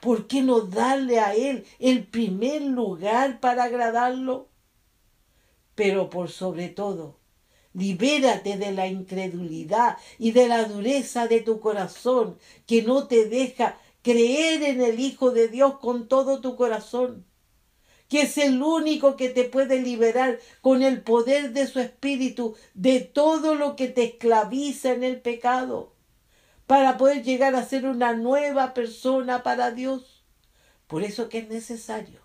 ¿por 0.00 0.26
qué 0.26 0.42
no 0.42 0.60
darle 0.60 1.18
a 1.18 1.34
Él 1.34 1.64
el 1.78 2.06
primer 2.06 2.62
lugar 2.62 3.40
para 3.40 3.64
agradarlo? 3.64 4.48
Pero 5.74 6.10
por 6.10 6.30
sobre 6.30 6.68
todo, 6.68 7.22
Libérate 7.74 8.58
de 8.58 8.72
la 8.72 8.86
incredulidad 8.86 9.96
y 10.18 10.32
de 10.32 10.46
la 10.46 10.64
dureza 10.64 11.26
de 11.26 11.40
tu 11.40 11.60
corazón 11.60 12.38
que 12.66 12.82
no 12.82 13.06
te 13.06 13.26
deja 13.26 13.78
creer 14.02 14.62
en 14.62 14.82
el 14.82 15.00
Hijo 15.00 15.30
de 15.30 15.48
Dios 15.48 15.78
con 15.78 16.06
todo 16.06 16.42
tu 16.42 16.56
corazón, 16.56 17.24
que 18.08 18.22
es 18.22 18.36
el 18.36 18.62
único 18.62 19.16
que 19.16 19.30
te 19.30 19.44
puede 19.44 19.80
liberar 19.80 20.38
con 20.60 20.82
el 20.82 21.00
poder 21.00 21.54
de 21.54 21.66
su 21.66 21.80
Espíritu 21.80 22.56
de 22.74 23.00
todo 23.00 23.54
lo 23.54 23.74
que 23.74 23.88
te 23.88 24.04
esclaviza 24.04 24.92
en 24.92 25.02
el 25.02 25.22
pecado, 25.22 25.94
para 26.66 26.98
poder 26.98 27.22
llegar 27.22 27.54
a 27.54 27.64
ser 27.64 27.86
una 27.86 28.12
nueva 28.12 28.74
persona 28.74 29.42
para 29.42 29.70
Dios. 29.70 30.24
Por 30.88 31.02
eso 31.04 31.30
que 31.30 31.38
es 31.38 31.48
necesario 31.48 32.20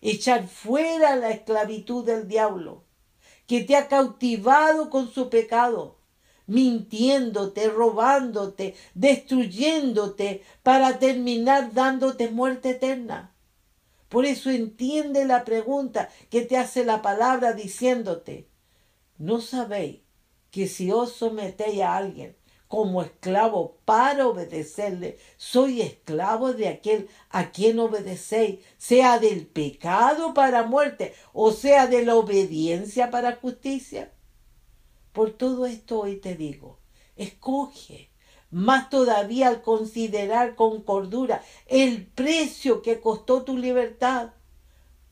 echar 0.00 0.48
fuera 0.48 1.14
la 1.16 1.30
esclavitud 1.30 2.04
del 2.04 2.26
diablo 2.26 2.87
que 3.48 3.64
te 3.64 3.74
ha 3.76 3.88
cautivado 3.88 4.90
con 4.90 5.10
su 5.10 5.30
pecado, 5.30 5.96
mintiéndote, 6.46 7.68
robándote, 7.70 8.76
destruyéndote 8.94 10.42
para 10.62 10.98
terminar 10.98 11.72
dándote 11.72 12.28
muerte 12.28 12.70
eterna. 12.70 13.34
Por 14.10 14.26
eso 14.26 14.50
entiende 14.50 15.24
la 15.24 15.44
pregunta 15.44 16.10
que 16.30 16.42
te 16.42 16.58
hace 16.58 16.84
la 16.84 17.00
palabra 17.00 17.54
diciéndote, 17.54 18.48
¿no 19.16 19.40
sabéis 19.40 20.00
que 20.50 20.68
si 20.68 20.92
os 20.92 21.12
sometéis 21.12 21.80
a 21.80 21.96
alguien 21.96 22.37
como 22.68 23.02
esclavo 23.02 23.78
para 23.84 24.28
obedecerle. 24.28 25.18
Soy 25.36 25.80
esclavo 25.80 26.52
de 26.52 26.68
aquel 26.68 27.08
a 27.30 27.50
quien 27.50 27.78
obedecéis, 27.78 28.60
sea 28.76 29.18
del 29.18 29.46
pecado 29.46 30.34
para 30.34 30.64
muerte 30.64 31.14
o 31.32 31.50
sea 31.50 31.86
de 31.86 32.04
la 32.04 32.14
obediencia 32.14 33.10
para 33.10 33.36
justicia. 33.36 34.12
Por 35.12 35.32
todo 35.32 35.66
esto 35.66 36.00
hoy 36.00 36.16
te 36.16 36.36
digo, 36.36 36.78
escoge, 37.16 38.10
más 38.50 38.88
todavía 38.88 39.48
al 39.48 39.62
considerar 39.62 40.54
con 40.54 40.82
cordura 40.82 41.42
el 41.66 42.06
precio 42.06 42.82
que 42.82 43.00
costó 43.00 43.42
tu 43.42 43.56
libertad. 43.56 44.30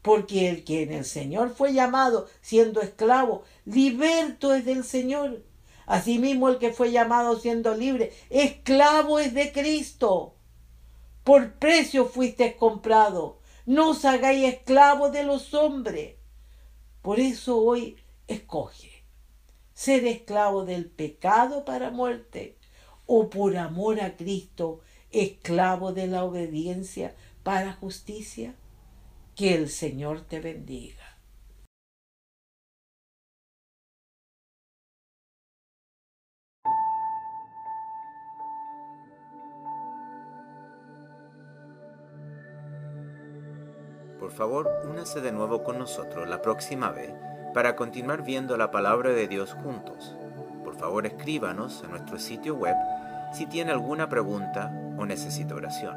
Porque 0.03 0.49
el 0.49 0.63
que 0.63 0.83
en 0.83 0.93
el 0.93 1.05
Señor 1.05 1.53
fue 1.53 1.73
llamado 1.73 2.29
siendo 2.41 2.81
esclavo, 2.81 3.43
liberto 3.65 4.55
es 4.55 4.65
del 4.65 4.85
Señor. 4.85 5.43
Asimismo, 5.87 6.49
el 6.49 6.59
que 6.59 6.73
fue 6.73 6.91
llamado 6.91 7.39
siendo 7.39 7.75
libre, 7.75 8.13
esclavo 8.29 9.19
es 9.19 9.33
de 9.35 9.53
Cristo. 9.53 10.35
Por 11.25 11.55
precio 11.55 12.07
fuiste 12.07 12.57
comprado. 12.57 13.39
No 13.65 13.91
os 13.91 14.05
hagáis 14.05 14.53
esclavos 14.53 15.13
de 15.13 15.25
los 15.25 15.55
hombres. 15.55 16.17
Por 17.03 17.21
eso 17.21 17.59
hoy 17.59 17.97
escoge 18.27 18.97
ser 19.77 20.07
esclavo 20.07 20.65
del 20.65 20.87
pecado 20.87 21.67
para 21.67 21.91
muerte 21.91 22.57
o 23.05 23.29
por 23.29 23.59
amor 23.59 24.01
a 24.01 24.17
Cristo, 24.17 24.81
esclavo 25.13 25.93
de 25.93 26.07
la 26.07 26.25
obediencia 26.25 27.15
para 27.43 27.75
justicia? 27.75 28.55
Que 29.35 29.55
el 29.55 29.69
Señor 29.69 30.23
te 30.23 30.41
bendiga. 30.41 30.96
Por 44.27 44.35
favor, 44.35 44.69
únase 44.91 45.21
de 45.21 45.31
nuevo 45.31 45.63
con 45.63 45.79
nosotros 45.79 46.29
la 46.29 46.43
próxima 46.43 46.91
vez 46.91 47.15
para 47.55 47.77
continuar 47.77 48.25
viendo 48.25 48.57
la 48.57 48.73
palabra 48.73 49.11
de 49.11 49.29
Dios 49.29 49.57
juntos. 49.63 50.17
Por 50.65 50.75
favor, 50.75 51.07
escríbanos 51.07 51.85
en 51.85 51.93
nuestro 51.93 52.19
sitio 52.19 52.57
web 52.57 52.75
si 53.33 53.47
tiene 53.47 53.71
alguna 53.71 54.09
pregunta 54.09 54.73
o 54.99 55.07
necesita 55.07 55.55
oración. 55.55 55.95